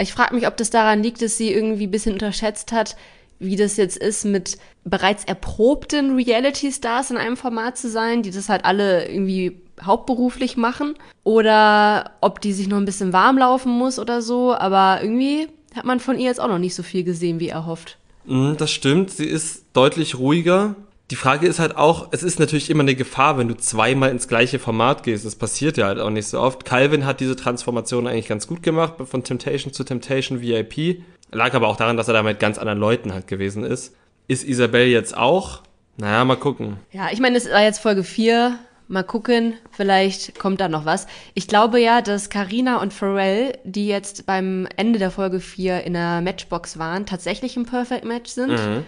[0.00, 2.96] Ich frage mich, ob das daran liegt, dass sie irgendwie ein bisschen unterschätzt hat,
[3.38, 8.48] wie das jetzt ist, mit bereits erprobten Reality-Stars in einem Format zu sein, die das
[8.48, 13.98] halt alle irgendwie hauptberuflich machen oder ob die sich noch ein bisschen warm laufen muss
[13.98, 14.54] oder so.
[14.54, 17.66] Aber irgendwie hat man von ihr jetzt auch noch nicht so viel gesehen, wie er
[17.66, 17.96] hofft.
[17.96, 20.76] Mhm, das stimmt, sie ist deutlich ruhiger.
[21.10, 24.28] Die Frage ist halt auch, es ist natürlich immer eine Gefahr, wenn du zweimal ins
[24.28, 25.24] gleiche Format gehst.
[25.24, 26.64] Das passiert ja halt auch nicht so oft.
[26.64, 31.02] Calvin hat diese Transformation eigentlich ganz gut gemacht, von Temptation zu Temptation VIP.
[31.32, 33.94] Lag aber auch daran, dass er da mit ganz anderen Leuten halt gewesen ist.
[34.28, 35.62] Ist Isabel jetzt auch?
[35.96, 36.76] Naja, mal gucken.
[36.92, 38.56] Ja, ich meine, es war jetzt Folge 4.
[38.90, 41.06] Mal gucken, vielleicht kommt da noch was.
[41.34, 45.92] Ich glaube ja, dass Karina und Pharrell, die jetzt beim Ende der Folge 4 in
[45.92, 48.50] der Matchbox waren, tatsächlich ein Perfect Match sind.
[48.50, 48.82] Mhm.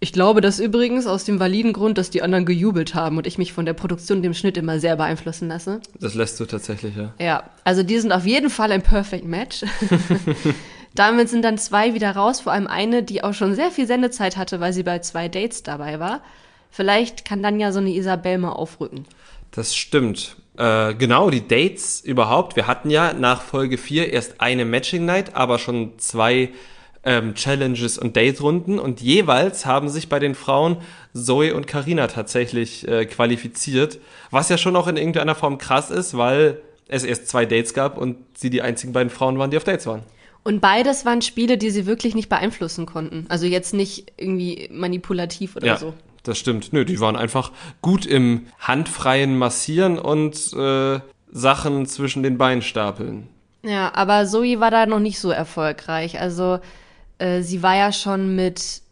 [0.00, 3.36] Ich glaube das übrigens aus dem validen Grund, dass die anderen gejubelt haben und ich
[3.36, 5.82] mich von der Produktion und dem Schnitt immer sehr beeinflussen lasse.
[6.00, 7.12] Das lässt du tatsächlich, ja.
[7.18, 9.66] Ja, also die sind auf jeden Fall ein Perfect Match.
[10.94, 14.38] Damit sind dann zwei wieder raus, vor allem eine, die auch schon sehr viel Sendezeit
[14.38, 16.22] hatte, weil sie bei zwei Dates dabei war.
[16.70, 19.04] Vielleicht kann dann ja so eine Isabel mal aufrücken.
[19.52, 20.36] Das stimmt.
[20.56, 22.56] Äh, genau, die Dates überhaupt.
[22.56, 26.50] Wir hatten ja nach Folge 4 erst eine Matching Night, aber schon zwei
[27.04, 30.76] ähm, Challenges und Date-Runden und jeweils haben sich bei den Frauen
[31.14, 33.98] Zoe und Karina tatsächlich äh, qualifiziert,
[34.30, 37.98] was ja schon auch in irgendeiner Form krass ist, weil es erst zwei Dates gab
[37.98, 40.02] und sie die einzigen beiden Frauen waren, die auf Dates waren.
[40.44, 43.26] Und beides waren Spiele, die sie wirklich nicht beeinflussen konnten.
[43.28, 45.94] Also jetzt nicht irgendwie manipulativ oder ja, so.
[46.24, 46.72] Das stimmt.
[46.72, 47.50] Nö, die waren einfach
[47.80, 51.00] gut im handfreien Massieren und äh,
[51.30, 53.28] Sachen zwischen den Beinen stapeln.
[53.64, 56.20] Ja, aber Zoe war da noch nicht so erfolgreich.
[56.20, 56.60] Also
[57.18, 58.82] äh, sie war ja schon mit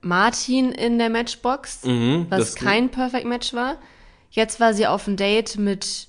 [0.00, 3.76] Martin in der Matchbox, Mhm, was kein Perfect Match war.
[4.30, 6.08] Jetzt war sie auf ein Date mit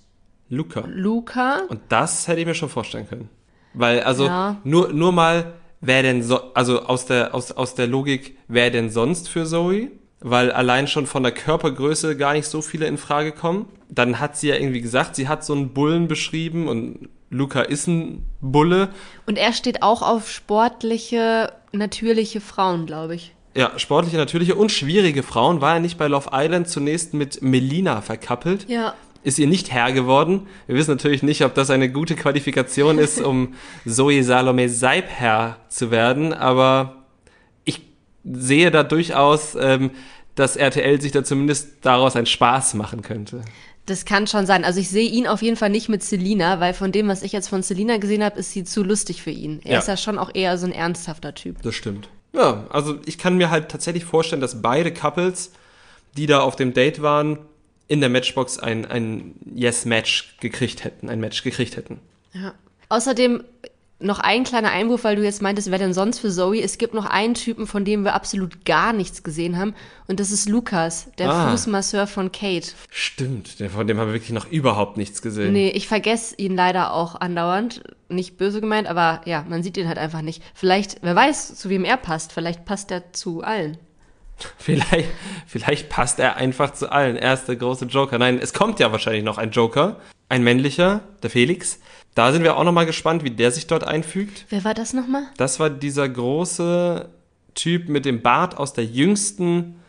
[0.50, 0.84] Luca.
[0.88, 1.62] Luca.
[1.70, 3.30] Und das hätte ich mir schon vorstellen können.
[3.74, 4.58] Weil, also, Ja.
[4.64, 8.90] nur, nur mal, wer denn so, also aus der, aus, aus der Logik, wer denn
[8.90, 9.92] sonst für Zoe?
[10.24, 13.68] Weil allein schon von der Körpergröße gar nicht so viele in Frage kommen.
[13.90, 17.88] Dann hat sie ja irgendwie gesagt, sie hat so einen Bullen beschrieben und Luca ist
[17.88, 18.90] ein Bulle.
[19.26, 23.34] Und er steht auch auf sportliche, natürliche Frauen, glaube ich.
[23.56, 25.62] Ja, sportliche, natürliche und schwierige Frauen.
[25.62, 28.68] War er nicht bei Love Island zunächst mit Melina verkappelt?
[28.70, 28.94] Ja.
[29.24, 30.48] ist ihr nicht Herr geworden.
[30.68, 33.54] Wir wissen natürlich nicht, ob das eine gute Qualifikation ist, um
[33.86, 37.03] Zoe Salome Seib Herr zu werden, aber
[38.24, 39.92] sehe da durchaus, ähm,
[40.36, 43.42] dass RTL sich da zumindest daraus einen Spaß machen könnte.
[43.86, 44.64] Das kann schon sein.
[44.64, 47.34] Also ich sehe ihn auf jeden Fall nicht mit Selina, weil von dem, was ich
[47.34, 49.60] jetzt von Selina gesehen habe, ist sie zu lustig für ihn.
[49.66, 49.80] Er Ja.
[49.80, 51.62] ist ja schon auch eher so ein ernsthafter Typ.
[51.62, 52.08] Das stimmt.
[52.32, 55.52] Ja, also ich kann mir halt tatsächlich vorstellen, dass beide Couples,
[56.18, 57.38] die da auf dem Date waren,
[57.90, 62.00] in der Matchbox ein, ein Yes-Match gekriegt hätten, ein Match gekriegt hätten.
[62.34, 62.54] Ja.
[62.90, 63.44] Außerdem
[64.00, 66.62] noch ein kleiner Einwurf, weil du jetzt meintest, wer denn sonst für Zoe?
[66.62, 69.76] Es gibt noch einen Typen, von dem wir absolut gar nichts gesehen haben.
[70.08, 71.52] Und das ist Lukas, der Ah.
[71.52, 72.68] Fußmasseur von Kate.
[72.90, 75.54] Stimmt, von dem haben wir wirklich noch überhaupt nichts gesehen.
[75.54, 77.82] Nee, ich vergesse ihn leider auch andauernd.
[78.10, 80.44] Nicht böse gemeint, aber ja, man sieht ihn halt einfach nicht.
[80.54, 82.34] Vielleicht, wer weiß, zu wem er passt.
[82.34, 83.78] Vielleicht passt er zu allen.
[84.58, 85.08] Vielleicht,
[85.46, 87.16] vielleicht passt er einfach zu allen.
[87.16, 88.18] Er ist der große Joker.
[88.18, 89.98] Nein, es kommt ja wahrscheinlich noch ein Joker.
[90.28, 91.80] Ein männlicher, der Felix.
[92.16, 94.46] Da sind wir auch nochmal gespannt, wie der sich dort einfügt.
[94.50, 95.24] Wer war das nochmal?
[95.38, 97.10] Das war dieser große
[97.56, 99.80] Typ mit dem Bart aus der jüngsten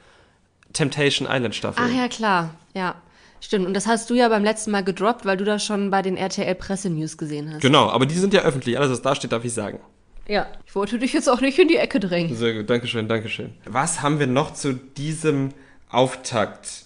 [0.72, 1.84] Temptation Island Staffel.
[1.86, 2.54] Ach ja, klar.
[2.74, 2.96] Ja,
[3.40, 3.66] stimmt.
[3.66, 6.16] Und das hast du ja beim letzten Mal gedroppt, weil du das schon bei den
[6.16, 7.60] RTL Pressenews gesehen hast.
[7.60, 8.78] Genau, aber die sind ja öffentlich.
[8.78, 9.80] Alles, was da steht, darf ich sagen.
[10.26, 10.46] Ja.
[10.66, 12.34] Ich wollte dich jetzt auch nicht in die Ecke drängen.
[12.34, 13.52] Sehr gut, Dankeschön, Dankeschön.
[13.66, 15.50] Was haben wir noch zu diesem
[15.90, 16.84] Auftakt?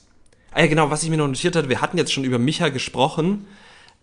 [0.53, 2.69] Ah ja, genau, was ich mir noch notiert hatte, wir hatten jetzt schon über Micha
[2.69, 3.47] gesprochen.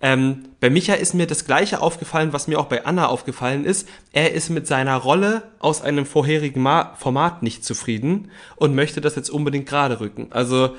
[0.01, 3.87] Ähm, bei Micha ist mir das gleiche aufgefallen, was mir auch bei Anna aufgefallen ist.
[4.11, 9.15] Er ist mit seiner Rolle aus einem vorherigen Ma Format nicht zufrieden und möchte das
[9.15, 10.27] jetzt unbedingt gerade rücken.
[10.31, 10.75] Also,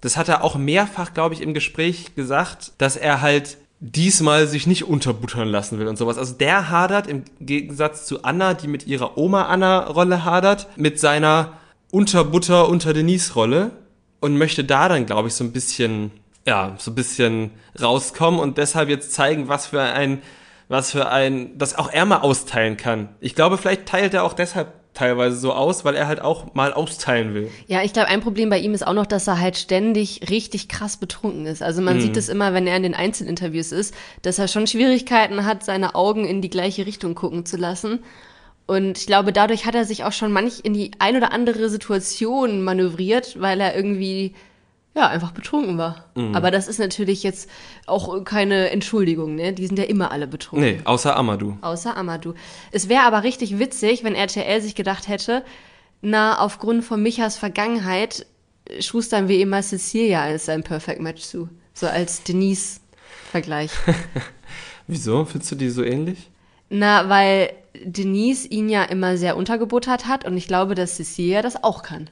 [0.00, 4.66] das hat er auch mehrfach, glaube ich, im Gespräch gesagt, dass er halt diesmal sich
[4.66, 6.18] nicht unterbuttern lassen will und sowas.
[6.18, 11.00] Also der hadert im Gegensatz zu Anna, die mit ihrer Oma Anna Rolle hadert, mit
[11.00, 11.54] seiner
[11.90, 13.72] Unterbutter unter Denise Rolle
[14.20, 16.10] und möchte da dann, glaube ich, so ein bisschen,
[16.50, 20.20] ja, so ein bisschen rauskommen und deshalb jetzt zeigen, was für ein,
[20.66, 23.08] was für ein, dass auch er mal austeilen kann.
[23.20, 26.72] Ich glaube, vielleicht teilt er auch deshalb teilweise so aus, weil er halt auch mal
[26.72, 27.48] austeilen will.
[27.68, 30.66] Ja, ich glaube, ein Problem bei ihm ist auch noch, dass er halt ständig richtig
[30.68, 31.62] krass betrunken ist.
[31.62, 35.46] Also man sieht es immer, wenn er in den Einzelinterviews ist, dass er schon Schwierigkeiten
[35.46, 38.00] hat, seine Augen in die gleiche Richtung gucken zu lassen.
[38.66, 41.68] Und ich glaube, dadurch hat er sich auch schon manch in die ein oder andere
[41.68, 44.34] Situation manövriert, weil er irgendwie
[44.94, 46.06] ja einfach betrunken war.
[46.32, 47.48] Aber das ist natürlich jetzt
[47.86, 49.52] auch keine Entschuldigung, ne?
[49.52, 50.68] Die sind ja immer alle betrunken.
[50.68, 51.56] Nee, außer Amadou.
[51.60, 52.34] Außer Amadou.
[52.72, 55.44] Es wäre aber richtig witzig, wenn RTL sich gedacht hätte,
[56.02, 58.26] na, aufgrund von Michas Vergangenheit
[58.64, 61.48] äh, schustern wir ihm mal Cecilia als sein Perfect Match zu.
[61.74, 63.70] So als Denise-Vergleich.
[64.86, 65.24] Wieso?
[65.24, 66.30] Findest du die so ähnlich?
[66.70, 67.52] na, weil
[67.84, 72.08] Denise ihn ja immer sehr untergebuttert hat und ich glaube, dass Cecilia das auch kann.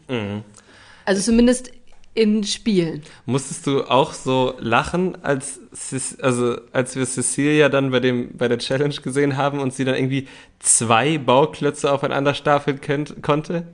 [1.04, 1.70] Also zumindest
[2.14, 3.02] in Spielen.
[3.26, 5.60] Musstest du auch so lachen, als,
[6.20, 9.94] also, als wir Cecilia dann bei, dem, bei der Challenge gesehen haben und sie dann
[9.94, 10.26] irgendwie
[10.58, 13.68] zwei Bauklötze aufeinander stapeln könnt, konnte?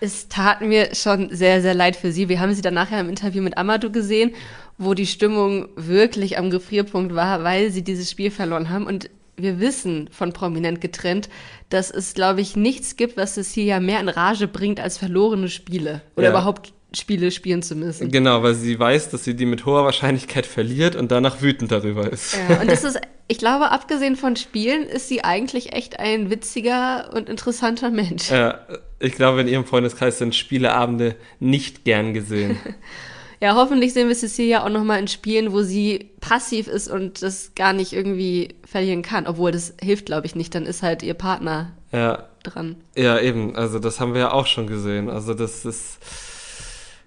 [0.00, 2.28] Es tat mir schon sehr, sehr leid für sie.
[2.28, 4.34] Wir haben sie dann nachher im Interview mit Amadou gesehen,
[4.78, 8.86] wo die Stimmung wirklich am Gefrierpunkt war, weil sie dieses Spiel verloren haben.
[8.86, 11.28] Und wir wissen von Prominent getrennt,
[11.68, 16.02] dass es, glaube ich, nichts gibt, was Cecilia mehr in Rage bringt als verlorene Spiele.
[16.16, 16.30] Oder ja.
[16.30, 18.10] überhaupt Spiele spielen zu müssen.
[18.10, 22.10] Genau, weil sie weiß, dass sie die mit hoher Wahrscheinlichkeit verliert und danach wütend darüber
[22.10, 22.36] ist.
[22.48, 27.10] Ja, und das ist, ich glaube, abgesehen von Spielen ist sie eigentlich echt ein witziger
[27.14, 28.30] und interessanter Mensch.
[28.30, 28.60] Ja,
[28.98, 32.58] ich glaube, in ihrem Freundeskreis sind Spieleabende nicht gern gesehen.
[33.40, 37.54] ja, hoffentlich sehen wir Cecilia auch nochmal in Spielen, wo sie passiv ist und das
[37.54, 39.26] gar nicht irgendwie verlieren kann.
[39.26, 40.54] Obwohl, das hilft, glaube ich, nicht.
[40.54, 42.28] Dann ist halt ihr Partner ja.
[42.42, 42.76] dran.
[42.96, 43.56] Ja, eben.
[43.56, 45.10] Also, das haben wir ja auch schon gesehen.
[45.10, 45.98] Also, das ist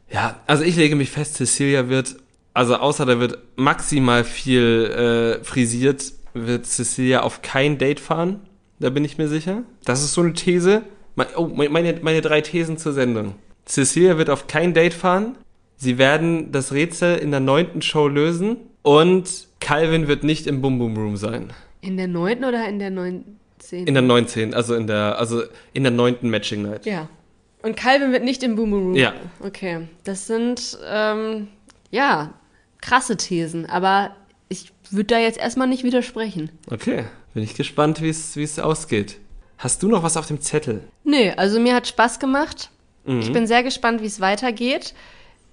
[0.09, 2.15] ja, also ich lege mich fest, Cecilia wird,
[2.53, 8.41] also außer da wird maximal viel äh, frisiert, wird Cecilia auf kein Date fahren.
[8.79, 9.63] Da bin ich mir sicher.
[9.85, 10.83] Das ist so eine These.
[11.37, 13.35] Oh, meine, meine drei Thesen zur Sendung.
[13.65, 15.37] Cecilia wird auf kein Date fahren.
[15.77, 18.57] Sie werden das Rätsel in der neunten Show lösen.
[18.81, 21.53] Und Calvin wird nicht im Boom Boom Room sein.
[21.81, 23.39] In der neunten oder in der neunten?
[23.71, 25.41] In der neunzehnten, also in der, also
[25.73, 26.85] in der neunten Matching Night.
[26.85, 27.09] Ja.
[27.65, 28.95] Und Calvin wird nicht im Boomeroo.
[28.95, 29.15] Ja.
[29.39, 29.87] Okay.
[30.03, 31.47] Das sind, ähm,
[31.89, 32.31] ja,
[32.79, 33.65] krasse Thesen.
[33.65, 34.15] Aber
[34.49, 36.51] ich würde da jetzt erstmal nicht widersprechen.
[36.69, 37.05] Okay.
[37.33, 39.17] Bin ich gespannt, wie es ausgeht.
[39.57, 40.83] Hast du noch was auf dem Zettel?
[41.03, 42.69] Nee, also mir hat Spaß gemacht.
[43.03, 43.21] Mhm.
[43.21, 44.93] Ich bin sehr gespannt, wie es weitergeht.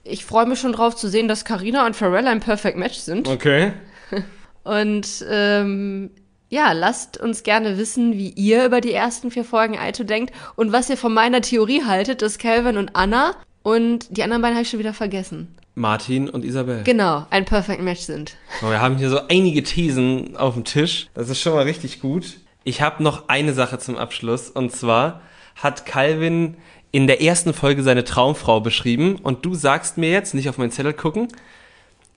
[0.04, 3.26] Ich freue mich schon drauf zu sehen, dass Carina und Pharrell ein Perfect Match sind.
[3.26, 3.72] Okay.
[4.64, 6.10] Und ähm,
[6.52, 10.70] ja, lasst uns gerne wissen, wie ihr über die ersten vier Folgen Aito denkt und
[10.70, 14.62] was ihr von meiner Theorie haltet, dass Calvin und Anna und die anderen beiden habe
[14.62, 15.56] ich schon wieder vergessen.
[15.74, 16.82] Martin und Isabel.
[16.84, 18.36] Genau, ein Perfect Match sind.
[18.60, 21.08] Oh, wir haben hier so einige Thesen auf dem Tisch.
[21.14, 22.36] Das ist schon mal richtig gut.
[22.64, 25.22] Ich habe noch eine Sache zum Abschluss und zwar
[25.54, 26.58] hat Calvin
[26.90, 30.70] in der ersten Folge seine Traumfrau beschrieben und du sagst mir jetzt, nicht auf meinen
[30.70, 31.28] Zettel gucken,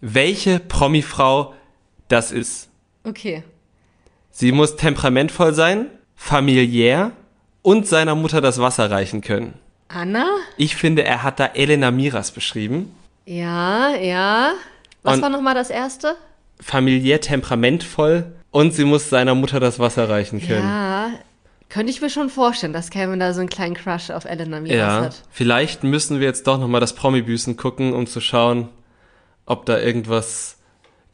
[0.01, 1.53] welche Promifrau
[2.09, 2.67] das ist.
[3.05, 3.43] Okay.
[4.37, 7.13] Sie muss temperamentvoll sein, familiär
[7.61, 9.53] und seiner Mutter das Wasser reichen können.
[9.87, 10.27] Anna?
[10.57, 12.93] Ich finde, er hat da Elena Miras beschrieben.
[13.25, 14.51] Ja, ja.
[15.03, 16.17] Was und war nochmal das erste?
[16.59, 20.67] Familiär temperamentvoll und sie muss seiner Mutter das Wasser reichen können.
[20.67, 21.11] Ja,
[21.69, 24.77] könnte ich mir schon vorstellen, dass Kevin da so einen kleinen Crush auf Elena Miras
[24.77, 25.23] ja, hat.
[25.31, 28.67] Vielleicht müssen wir jetzt doch nochmal das Promi-Büßen gucken, um zu schauen,
[29.45, 30.54] ob da irgendwas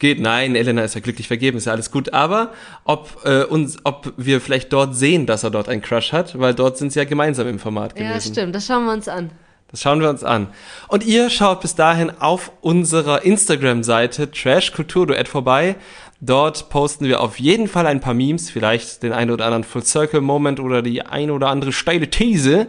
[0.02, 0.20] geht.
[0.20, 2.12] Nein, Elena ist ja glücklich vergeben, ist ja alles gut.
[2.12, 2.52] Aber
[2.84, 6.52] ob äh, uns, ob wir vielleicht dort sehen, dass er dort einen Crush hat, weil
[6.52, 8.12] dort sind sie ja gemeinsam im Format gewesen.
[8.12, 8.54] Ja, stimmt.
[8.54, 9.30] Das schauen wir uns an.
[9.70, 10.48] Das schauen wir uns an.
[10.88, 15.76] Und ihr schaut bis dahin auf unserer Instagram-Seite Trash Kultur Duett vorbei.
[16.20, 19.84] Dort posten wir auf jeden Fall ein paar Memes, vielleicht den einen oder anderen Full
[19.84, 22.66] Circle Moment oder die eine oder andere steile These.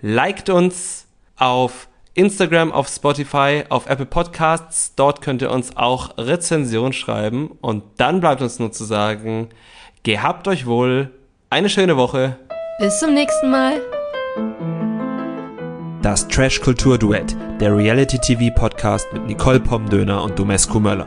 [0.00, 1.06] Liked uns
[1.36, 4.94] auf Instagram, auf Spotify, auf Apple Podcasts.
[4.94, 7.52] Dort könnt ihr uns auch Rezension schreiben.
[7.60, 9.48] Und dann bleibt uns nur zu sagen,
[10.02, 11.10] gehabt euch wohl,
[11.48, 12.36] eine schöne Woche.
[12.78, 13.80] Bis zum nächsten Mal.
[16.02, 21.06] Das Trash Kultur Duett, der Reality TV Podcast mit Nicole Pomdöner und Domescu Möller.